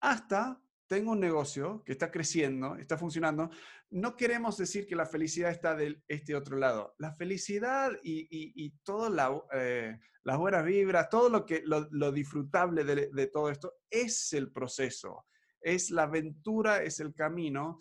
hasta 0.00 0.60
tengo 0.86 1.12
un 1.12 1.20
negocio 1.20 1.82
que 1.84 1.92
está 1.92 2.10
creciendo, 2.10 2.76
está 2.76 2.96
funcionando, 2.96 3.50
no 3.90 4.16
queremos 4.16 4.56
decir 4.56 4.86
que 4.86 4.96
la 4.96 5.06
felicidad 5.06 5.50
está 5.50 5.74
de 5.74 6.00
este 6.08 6.34
otro 6.34 6.56
lado. 6.56 6.94
La 6.98 7.12
felicidad 7.12 7.92
y, 8.02 8.28
y, 8.30 8.70
todas 8.84 9.12
eh, 9.52 9.98
las 10.22 10.38
buenas 10.38 10.64
vibras, 10.64 11.08
todo 11.08 11.28
lo, 11.28 11.44
que, 11.44 11.62
lo, 11.64 12.12
disfrutable 12.12 12.84
de, 12.84 13.26
todo 13.28 13.50
esto 13.50 13.74
es 13.90 14.32
el 14.32 14.52
proceso, 14.52 15.26
es 15.60 15.90
la 15.90 16.04
aventura, 16.04 16.82
es 16.82 17.00
el 17.00 17.14
camino. 17.14 17.78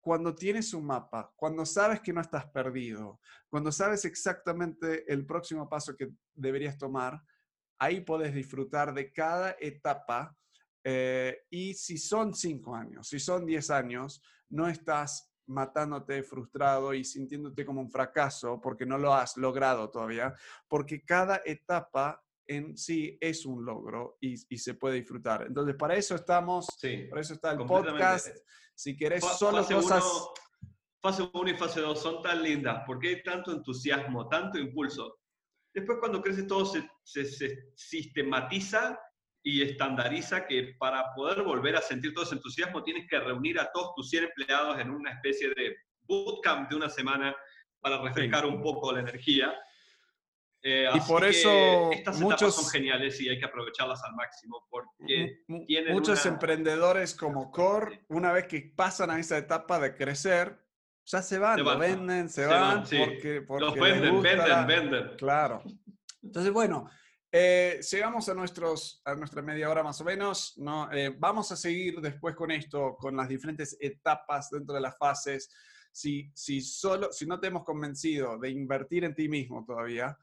Cuando 0.00 0.34
tienes 0.34 0.72
un 0.72 0.86
mapa, 0.86 1.32
cuando 1.36 1.66
sabes 1.66 2.00
que 2.00 2.12
no 2.12 2.20
estás 2.20 2.46
perdido, 2.46 3.20
cuando 3.48 3.70
sabes 3.70 4.04
exactamente 4.04 5.12
el 5.12 5.26
próximo 5.26 5.68
paso 5.68 5.96
que 5.96 6.10
deberías 6.34 6.78
tomar, 6.78 7.20
ahí 7.78 8.00
puedes 8.00 8.32
disfrutar 8.34 8.94
de 8.94 9.12
cada 9.12 9.56
etapa 9.60 10.34
eh, 10.84 11.42
y 11.50 11.74
si 11.74 11.98
son 11.98 12.34
cinco 12.34 12.74
años, 12.74 13.08
si 13.08 13.18
son 13.18 13.44
diez 13.44 13.70
años, 13.70 14.22
no 14.48 14.68
estás 14.68 15.30
matándote 15.46 16.22
frustrado 16.22 16.94
y 16.94 17.04
sintiéndote 17.04 17.66
como 17.66 17.80
un 17.80 17.90
fracaso 17.90 18.60
porque 18.60 18.86
no 18.86 18.96
lo 18.96 19.12
has 19.12 19.36
logrado 19.36 19.90
todavía, 19.90 20.34
porque 20.68 21.04
cada 21.04 21.40
etapa 21.44 22.22
en 22.46 22.76
sí 22.76 23.16
es 23.20 23.46
un 23.46 23.64
logro 23.64 24.16
y, 24.20 24.36
se 24.36 24.74
puede 24.74 24.96
disfrutar. 24.96 25.46
Entonces, 25.46 25.76
para 25.76 25.94
eso 25.94 26.14
estamos, 26.16 26.66
sí, 26.78 27.06
para 27.08 27.20
eso 27.20 27.34
está 27.34 27.52
el 27.52 27.58
podcast. 27.58 28.28
Si 28.74 28.96
querés 28.96 29.24
solo 29.24 29.64
cosas... 29.64 30.04
fase 31.00 31.28
1 31.32 31.50
y 31.50 31.54
fase 31.54 31.80
2 31.80 32.00
son 32.00 32.22
tan 32.22 32.42
lindas 32.42 32.82
porque 32.86 33.08
hay 33.08 33.22
tanto 33.22 33.52
entusiasmo, 33.52 34.28
tanto 34.28 34.58
impulso. 34.58 35.18
Después 35.72 35.98
cuando 36.00 36.20
crece 36.20 36.42
todo 36.44 36.64
se, 36.64 36.88
se, 37.04 37.24
se 37.24 37.72
sistematiza 37.76 38.98
y 39.42 39.62
estandariza 39.62 40.46
que 40.46 40.74
para 40.78 41.14
poder 41.14 41.42
volver 41.42 41.76
a 41.76 41.80
sentir 41.80 42.12
todo 42.12 42.24
ese 42.24 42.34
entusiasmo 42.34 42.82
tienes 42.82 43.08
que 43.08 43.18
reunir 43.18 43.58
a 43.58 43.70
todos 43.72 43.94
tus 43.94 44.10
100 44.10 44.24
empleados 44.24 44.78
en 44.78 44.90
una 44.90 45.12
especie 45.12 45.48
de 45.50 45.76
bootcamp 46.02 46.68
de 46.68 46.76
una 46.76 46.88
semana 46.88 47.34
para 47.80 48.00
refrescar 48.02 48.44
un 48.44 48.62
poco 48.62 48.92
la 48.92 49.00
energía. 49.00 49.54
Eh, 50.62 50.90
y 50.92 51.00
por 51.00 51.24
eso 51.24 51.90
estas 51.90 52.20
muchos 52.20 52.54
son 52.54 52.70
geniales 52.70 53.18
y 53.22 53.30
hay 53.30 53.38
que 53.38 53.46
aprovecharlas 53.46 54.04
al 54.04 54.14
máximo 54.14 54.66
porque 54.68 55.42
tienen 55.66 55.94
muchos 55.94 56.26
emprendedores 56.26 57.14
como 57.14 57.50
Core, 57.50 58.04
una 58.08 58.30
vez 58.32 58.46
que 58.46 58.70
pasan 58.76 59.10
a 59.10 59.18
esa 59.18 59.38
etapa 59.38 59.80
de 59.80 59.94
crecer, 59.94 60.58
ya 61.06 61.22
se 61.22 61.38
van, 61.38 61.64
lo 61.64 61.78
venden, 61.78 62.28
se, 62.28 62.44
van, 62.44 62.82
porque, 62.82 63.40
porque, 63.40 63.64
los 63.64 63.74
venden, 63.74 64.20
venden, 64.20 64.66
venden. 64.66 65.16
Claro. 65.16 65.62
Entonces, 66.22 66.52
bueno, 66.52 66.90
eh, 67.32 67.80
llegamos 67.90 68.28
a, 68.28 68.34
nuestros, 68.34 69.00
a 69.04 69.14
nuestra 69.14 69.40
media 69.42 69.70
hora 69.70 69.82
más 69.82 70.00
o 70.00 70.04
menos. 70.04 70.54
¿no? 70.58 70.90
Eh, 70.92 71.14
vamos 71.16 71.50
a 71.52 71.56
seguir 71.56 72.00
después 72.00 72.34
con 72.34 72.50
esto, 72.50 72.96
con 72.98 73.16
las 73.16 73.28
diferentes 73.28 73.76
etapas 73.80 74.50
dentro 74.50 74.74
de 74.74 74.80
las 74.80 74.96
fases. 74.98 75.50
Si, 75.92 76.30
si, 76.34 76.60
solo, 76.60 77.12
si 77.12 77.26
no 77.26 77.38
te 77.38 77.48
hemos 77.48 77.64
convencido 77.64 78.38
de 78.38 78.50
invertir 78.50 79.04
en 79.04 79.14
ti 79.14 79.28
mismo 79.28 79.64
todavía, 79.64 80.16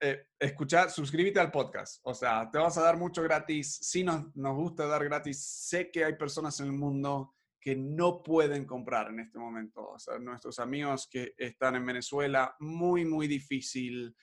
eh, 0.00 0.26
escuchar, 0.38 0.90
suscríbete 0.90 1.40
al 1.40 1.50
podcast. 1.50 2.00
O 2.02 2.14
sea, 2.14 2.50
te 2.50 2.58
vamos 2.58 2.76
a 2.76 2.82
dar 2.82 2.96
mucho 2.96 3.22
gratis. 3.22 3.78
Si 3.80 4.02
nos, 4.02 4.34
nos 4.36 4.54
gusta 4.56 4.86
dar 4.86 5.04
gratis, 5.04 5.44
sé 5.44 5.90
que 5.90 6.04
hay 6.04 6.14
personas 6.16 6.58
en 6.60 6.66
el 6.66 6.72
mundo 6.72 7.34
que 7.60 7.74
no 7.74 8.22
pueden 8.22 8.66
comprar 8.66 9.08
en 9.08 9.20
este 9.20 9.38
momento. 9.38 9.88
O 9.88 9.98
sea, 9.98 10.18
nuestros 10.18 10.58
amigos 10.58 11.08
que 11.10 11.34
están 11.38 11.76
en 11.76 11.86
Venezuela, 11.86 12.54
muy, 12.58 13.04
muy 13.04 13.26
difícil. 13.26 14.14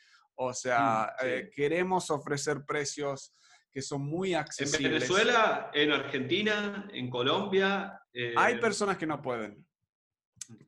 O 0.44 0.54
sea, 0.56 1.14
mm, 1.22 1.26
eh, 1.26 1.52
queremos 1.56 2.10
ofrecer 2.10 2.66
precios 2.66 3.36
que 3.72 3.82
son 3.82 4.02
muy 4.02 4.34
accesibles. 4.34 4.86
En 4.86 4.92
Venezuela, 4.92 5.72
en 5.72 5.92
Argentina, 5.92 6.90
en 6.92 7.10
Colombia. 7.12 8.02
Hay 8.36 8.56
eh, 8.56 8.58
personas 8.58 8.98
que 8.98 9.06
no 9.06 9.22
pueden. 9.22 9.66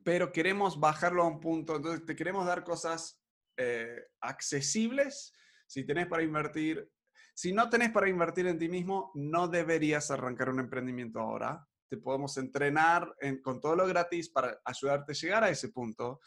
pero 0.02 0.32
queremos 0.32 0.78
bajarlo 0.80 1.24
a 1.24 1.26
un 1.26 1.40
punto, 1.40 1.76
entonces 1.76 2.06
te 2.06 2.16
queremos 2.16 2.46
dar 2.46 2.62
cosas 2.62 3.20
eh, 3.56 4.06
accesibles. 4.20 5.32
Si 5.66 5.84
tenés 5.84 6.06
para 6.06 6.22
invertir, 6.22 6.88
si 7.34 7.52
no 7.52 7.68
tenés 7.68 7.90
para 7.90 8.08
invertir 8.08 8.46
en 8.46 8.58
ti 8.58 8.68
mismo, 8.68 9.10
no 9.14 9.48
deberías 9.48 10.10
arrancar 10.10 10.50
un 10.50 10.60
emprendimiento 10.60 11.18
ahora. 11.18 11.66
Te 11.90 11.96
podemos 11.96 12.38
entrenar 12.38 13.12
con 13.42 13.60
todo 13.60 13.74
lo 13.74 13.86
gratis 13.86 14.30
para 14.30 14.58
ayudarte 14.64 15.12
a 15.12 15.16
llegar 15.16 15.44
a 15.44 15.50
ese 15.50 15.68
punto. 15.70 16.20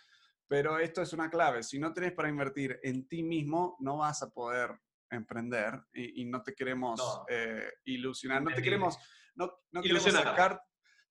Pero 0.47 0.79
esto 0.79 1.01
es 1.01 1.13
una 1.13 1.29
clave. 1.29 1.63
Si 1.63 1.77
no 1.77 1.93
tenés 1.93 2.13
para 2.13 2.29
invertir 2.29 2.79
en 2.83 3.07
ti 3.07 3.23
mismo, 3.23 3.77
no 3.79 3.97
vas 3.97 4.23
a 4.23 4.29
poder 4.29 4.71
emprender 5.09 5.81
y, 5.93 6.25
no 6.25 6.41
te 6.41 6.53
queremos 6.53 7.01
eh, 7.29 7.69
ilusionar. 7.85 8.41
No 8.41 8.53
te 8.53 8.61
queremos, 8.61 8.97
no, 9.35 9.51
no 9.71 9.81
queremos 9.81 10.03
sacar 10.03 10.61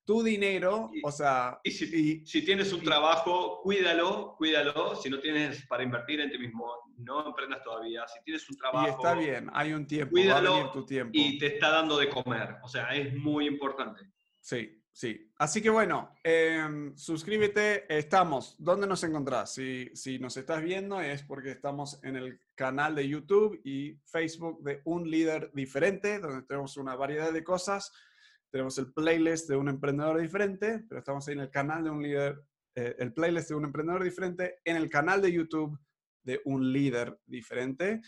tu 0.07 0.23
dinero, 0.23 0.89
o 1.03 1.11
sea... 1.11 1.59
Y 1.63 1.71
si, 1.71 2.45
tienes 2.45 2.71
un 2.71 2.81
trabajo, 2.81 3.59
cuídalo, 3.61 4.35
cuídalo. 4.37 4.95
Si 4.95 5.09
no 5.09 5.19
tienes 5.19 5.67
para 5.67 5.83
invertir 5.83 6.21
en 6.21 6.31
ti 6.31 6.37
mismo, 6.37 6.65
no 6.99 7.27
emprendas 7.27 7.61
todavía. 7.61 8.07
Si 8.07 8.23
tienes 8.23 8.49
un 8.49 8.55
trabajo... 8.55 8.87
Y 8.87 8.89
está 8.89 9.13
bien, 9.15 9.49
hay 9.53 9.73
un 9.73 9.85
tiempo, 9.85 10.11
cuídalo 10.11 10.49
va 10.49 10.55
a 10.55 10.59
venir 10.59 10.71
tu 10.71 10.85
tiempo. 10.85 11.11
Y 11.13 11.37
te 11.37 11.47
está 11.47 11.71
dando 11.71 11.97
de 11.97 12.09
comer. 12.09 12.55
O 12.63 12.69
sea, 12.69 12.95
es 12.95 13.13
muy 13.15 13.47
importante. 13.47 14.01
Sí, 14.39 14.81
sí. 14.97 15.31
Así 15.37 15.61
que 15.61 15.69
bueno, 15.69 16.15
em, 16.23 16.95
suscríbete, 16.95 17.85
estamos. 17.95 18.55
¿Dónde 18.57 18.87
nos 18.87 19.03
encontrás? 19.03 19.53
Si, 19.53 19.89
si 19.93 20.19
nos 20.19 20.37
estás 20.37 20.61
viendo 20.61 20.99
es 21.01 21.23
porque 21.23 21.51
estamos 21.51 21.99
en 22.03 22.15
el 22.15 22.41
canal 22.55 22.95
de 22.95 23.07
YouTube 23.07 23.61
y 23.63 23.99
Facebook 24.05 24.63
de 24.63 24.81
Un 24.85 25.09
Líder 25.09 25.51
Diferente, 25.53 26.19
donde 26.19 26.45
tenemos 26.47 26.77
una 26.77 26.95
variedad 26.95 27.31
de 27.31 27.43
cosas 27.43 27.91
tenemos 28.49 28.77
el 28.77 28.93
playlist 28.93 29.49
de 29.49 29.55
un 29.55 29.69
emprendedor 29.69 30.19
diferente, 30.19 30.83
pero 30.87 30.99
estamos 30.99 31.27
ahí 31.27 31.33
en 31.33 31.41
el 31.41 31.49
canal 31.49 31.83
de 31.83 31.89
un 31.89 32.01
líder, 32.01 32.41
eh, 32.75 32.95
el 32.99 33.13
playlist 33.13 33.49
de 33.49 33.55
un 33.55 33.65
emprendedor 33.65 34.03
diferente, 34.03 34.59
en 34.63 34.77
el 34.77 34.89
canal 34.89 35.21
de 35.21 35.31
YouTube 35.31 35.77
de 36.23 36.41
un 36.45 36.71
líder 36.71 37.19
diferente. 37.25 38.01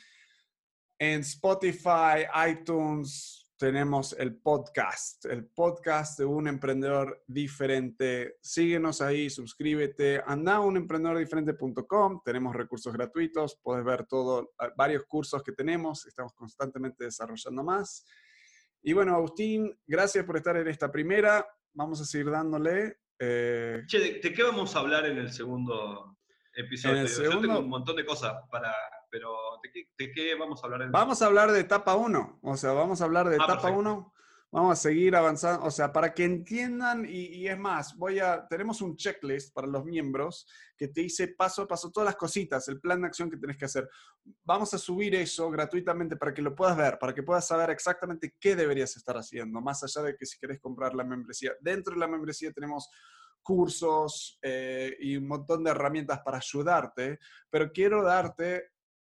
En 0.98 1.22
Spotify, 1.22 2.26
iTunes, 2.50 3.49
tenemos 3.60 4.16
el 4.18 4.38
podcast, 4.38 5.26
el 5.26 5.46
podcast 5.46 6.18
de 6.18 6.24
un 6.24 6.48
emprendedor 6.48 7.22
diferente. 7.28 8.38
Síguenos 8.42 9.02
ahí, 9.02 9.30
suscríbete, 9.30 10.24
anda 10.26 10.56
a 10.56 10.60
unemprendedordiferente.com, 10.62 12.22
tenemos 12.24 12.56
recursos 12.56 12.94
gratuitos, 12.94 13.60
puedes 13.62 13.84
ver 13.84 14.06
todo, 14.06 14.54
varios 14.78 15.04
cursos 15.06 15.44
que 15.44 15.52
tenemos, 15.52 16.06
estamos 16.06 16.34
constantemente 16.34 17.04
desarrollando 17.04 17.62
más. 17.62 18.08
Y 18.82 18.94
bueno, 18.94 19.14
Agustín, 19.14 19.78
gracias 19.86 20.24
por 20.24 20.38
estar 20.38 20.56
en 20.56 20.70
esta 20.70 20.90
primera. 20.90 21.46
Vamos 21.74 22.00
a 22.00 22.06
seguir 22.06 22.32
dándole. 22.32 23.00
Eh, 23.20 23.84
che, 23.88 24.00
¿de, 24.00 24.34
qué 24.34 24.42
vamos 24.42 24.74
a 24.78 24.80
hablar 24.80 25.06
en 25.06 25.18
el 25.18 25.34
segundo 25.34 26.18
episodio? 26.54 27.06
Yo 27.06 27.42
tengo 27.42 27.60
un 27.60 27.68
montón 27.68 27.98
de 27.98 28.06
cosas 28.06 28.36
para. 28.50 28.74
Pero, 29.10 29.36
¿de 29.98 30.12
qué, 30.12 30.36
vamos 30.36 30.64
a 30.64 30.68
hablar? 30.68 30.82
En... 30.84 30.92
Vamos 30.92 31.22
a 31.22 31.26
hablar 31.26 31.52
de 31.52 31.60
etapa 31.60 31.96
1. 31.96 32.40
O 32.42 32.58
sea, 32.58 32.74
vamos 32.74 33.02
a 33.02 33.06
hablar 33.06 33.30
de 33.30 33.38
ah, 33.40 33.44
etapa 33.44 33.72
1 33.72 34.14
Vamos 34.52 34.80
a 34.80 34.82
seguir 34.82 35.16
avanzando, 35.16 35.64
o 35.64 35.70
sea, 35.70 35.94
para 35.94 36.12
que 36.12 36.24
entiendan, 36.24 37.06
y, 37.08 37.48
es 37.48 37.60
más, 37.60 37.96
voy 37.96 38.18
a, 38.18 38.48
tenemos 38.48 38.82
un 38.82 38.96
checklist 38.96 39.54
para 39.54 39.68
los 39.68 39.86
miembros 39.86 40.48
que 40.76 40.88
te 40.88 41.02
dice 41.02 41.28
paso 41.28 41.62
a 41.62 41.68
paso 41.68 41.92
todas 41.92 42.06
las 42.06 42.16
cositas, 42.16 42.68
el 42.68 42.80
plan 42.80 43.00
de 43.00 43.08
acción 43.08 43.30
que 43.30 43.38
tenés 43.38 43.58
que 43.58 43.66
hacer. 43.66 43.88
Vamos 44.44 44.74
a 44.74 44.80
subir 44.80 45.14
eso 45.14 45.52
gratuitamente 45.52 46.16
para 46.16 46.34
que 46.34 46.42
lo 46.42 46.56
puedas 46.56 46.76
ver, 46.76 46.98
para 46.98 47.14
que 47.14 47.22
puedas 47.22 47.46
saber 47.46 47.70
exactamente 47.70 48.34
qué 48.40 48.56
deberías 48.56 48.98
estar 48.98 49.16
haciendo, 49.18 49.62
más 49.62 49.84
allá 49.84 50.02
de 50.02 50.16
que 50.16 50.26
si 50.26 50.40
querés 50.40 50.60
comprar 50.60 50.96
la 50.96 51.04
membresía. 51.04 51.54
Dentro 51.62 51.94
de 51.94 52.00
la 52.00 52.08
membresía 52.08 52.52
tenemos 52.52 52.90
cursos 53.44 54.40
eh, 54.42 54.98
y 55.00 55.16
un 55.16 55.28
montón 55.28 55.64
de 55.64 55.70
herramientas 55.70 56.22
para 56.26 56.38
ayudarte, 56.38 57.20
pero 57.52 57.72
quiero 57.72 58.02
darte 58.02 58.70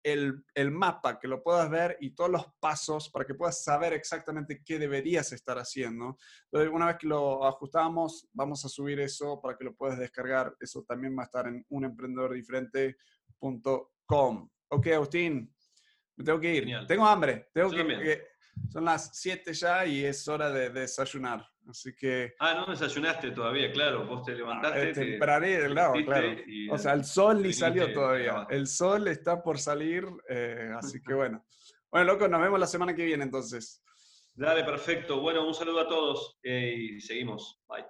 el, 0.04 0.44
mapa, 0.70 1.18
que 1.18 1.26
lo 1.26 1.42
puedas 1.42 1.68
ver 1.70 1.96
y 2.00 2.10
todos 2.10 2.30
los 2.30 2.44
pasos 2.60 3.08
para 3.08 3.24
que 3.24 3.32
puedas 3.34 3.64
saber 3.64 3.94
exactamente 3.94 4.62
qué 4.62 4.78
deberías 4.78 5.32
estar 5.32 5.58
haciendo. 5.58 6.18
Entonces, 6.44 6.70
una 6.72 6.86
vez 6.86 6.98
que 6.98 7.06
lo 7.06 7.46
ajustamos, 7.46 8.28
vamos 8.32 8.62
a 8.64 8.68
subir 8.68 9.00
eso 9.00 9.40
para 9.40 9.56
que 9.56 9.64
lo 9.64 9.74
puedas 9.74 9.98
descargar. 9.98 10.54
Eso 10.60 10.84
también 10.84 11.16
va 11.18 11.22
a 11.22 11.26
estar 11.26 11.48
en 11.48 11.64
unemprendedordiferente.com. 11.70 14.50
Ok, 14.68 14.86
Agustín, 14.88 15.50
me 16.16 16.24
tengo 16.24 16.38
que 16.38 16.54
ir. 16.54 16.86
Tengo 16.86 17.06
hambre. 17.06 17.48
Tengo 17.52 17.70
que, 17.70 18.26
son 18.70 18.84
las 18.84 19.10
7 19.14 19.54
ya 19.54 19.86
y 19.86 20.04
es 20.04 20.28
hora 20.28 20.50
de, 20.50 20.68
desayunar. 20.70 21.44
Así 21.68 21.94
que. 21.94 22.34
Ah, 22.38 22.54
no 22.54 22.72
desayunaste 22.72 23.30
todavía, 23.30 23.72
claro. 23.72 24.06
Vos 24.06 24.24
te 24.24 24.34
levantaste. 24.34 24.92
Temprano, 24.92 25.46
claro, 25.72 25.92
claro. 26.04 26.36
o 26.70 26.78
sea, 26.78 26.92
el 26.92 27.04
sol 27.04 27.42
ni 27.42 27.52
salió 27.52 27.92
todavía. 27.92 28.46
El 28.50 28.66
sol 28.66 29.08
está 29.08 29.42
por 29.42 29.58
salir, 29.58 30.06
eh, 30.28 30.70
así 30.76 31.02
que 31.02 31.14
bueno. 31.14 31.44
Bueno, 31.90 32.12
loco, 32.12 32.28
nos 32.28 32.40
vemos 32.40 32.58
la 32.58 32.66
semana 32.66 32.94
que 32.94 33.04
viene 33.04 33.24
entonces. 33.24 33.82
Dale, 34.34 34.64
perfecto. 34.64 35.20
Bueno, 35.20 35.46
un 35.46 35.54
saludo 35.54 35.80
a 35.80 35.88
todos 35.88 36.38
eh, 36.42 36.74
y 36.76 37.00
seguimos. 37.00 37.60
Bye. 37.68 37.84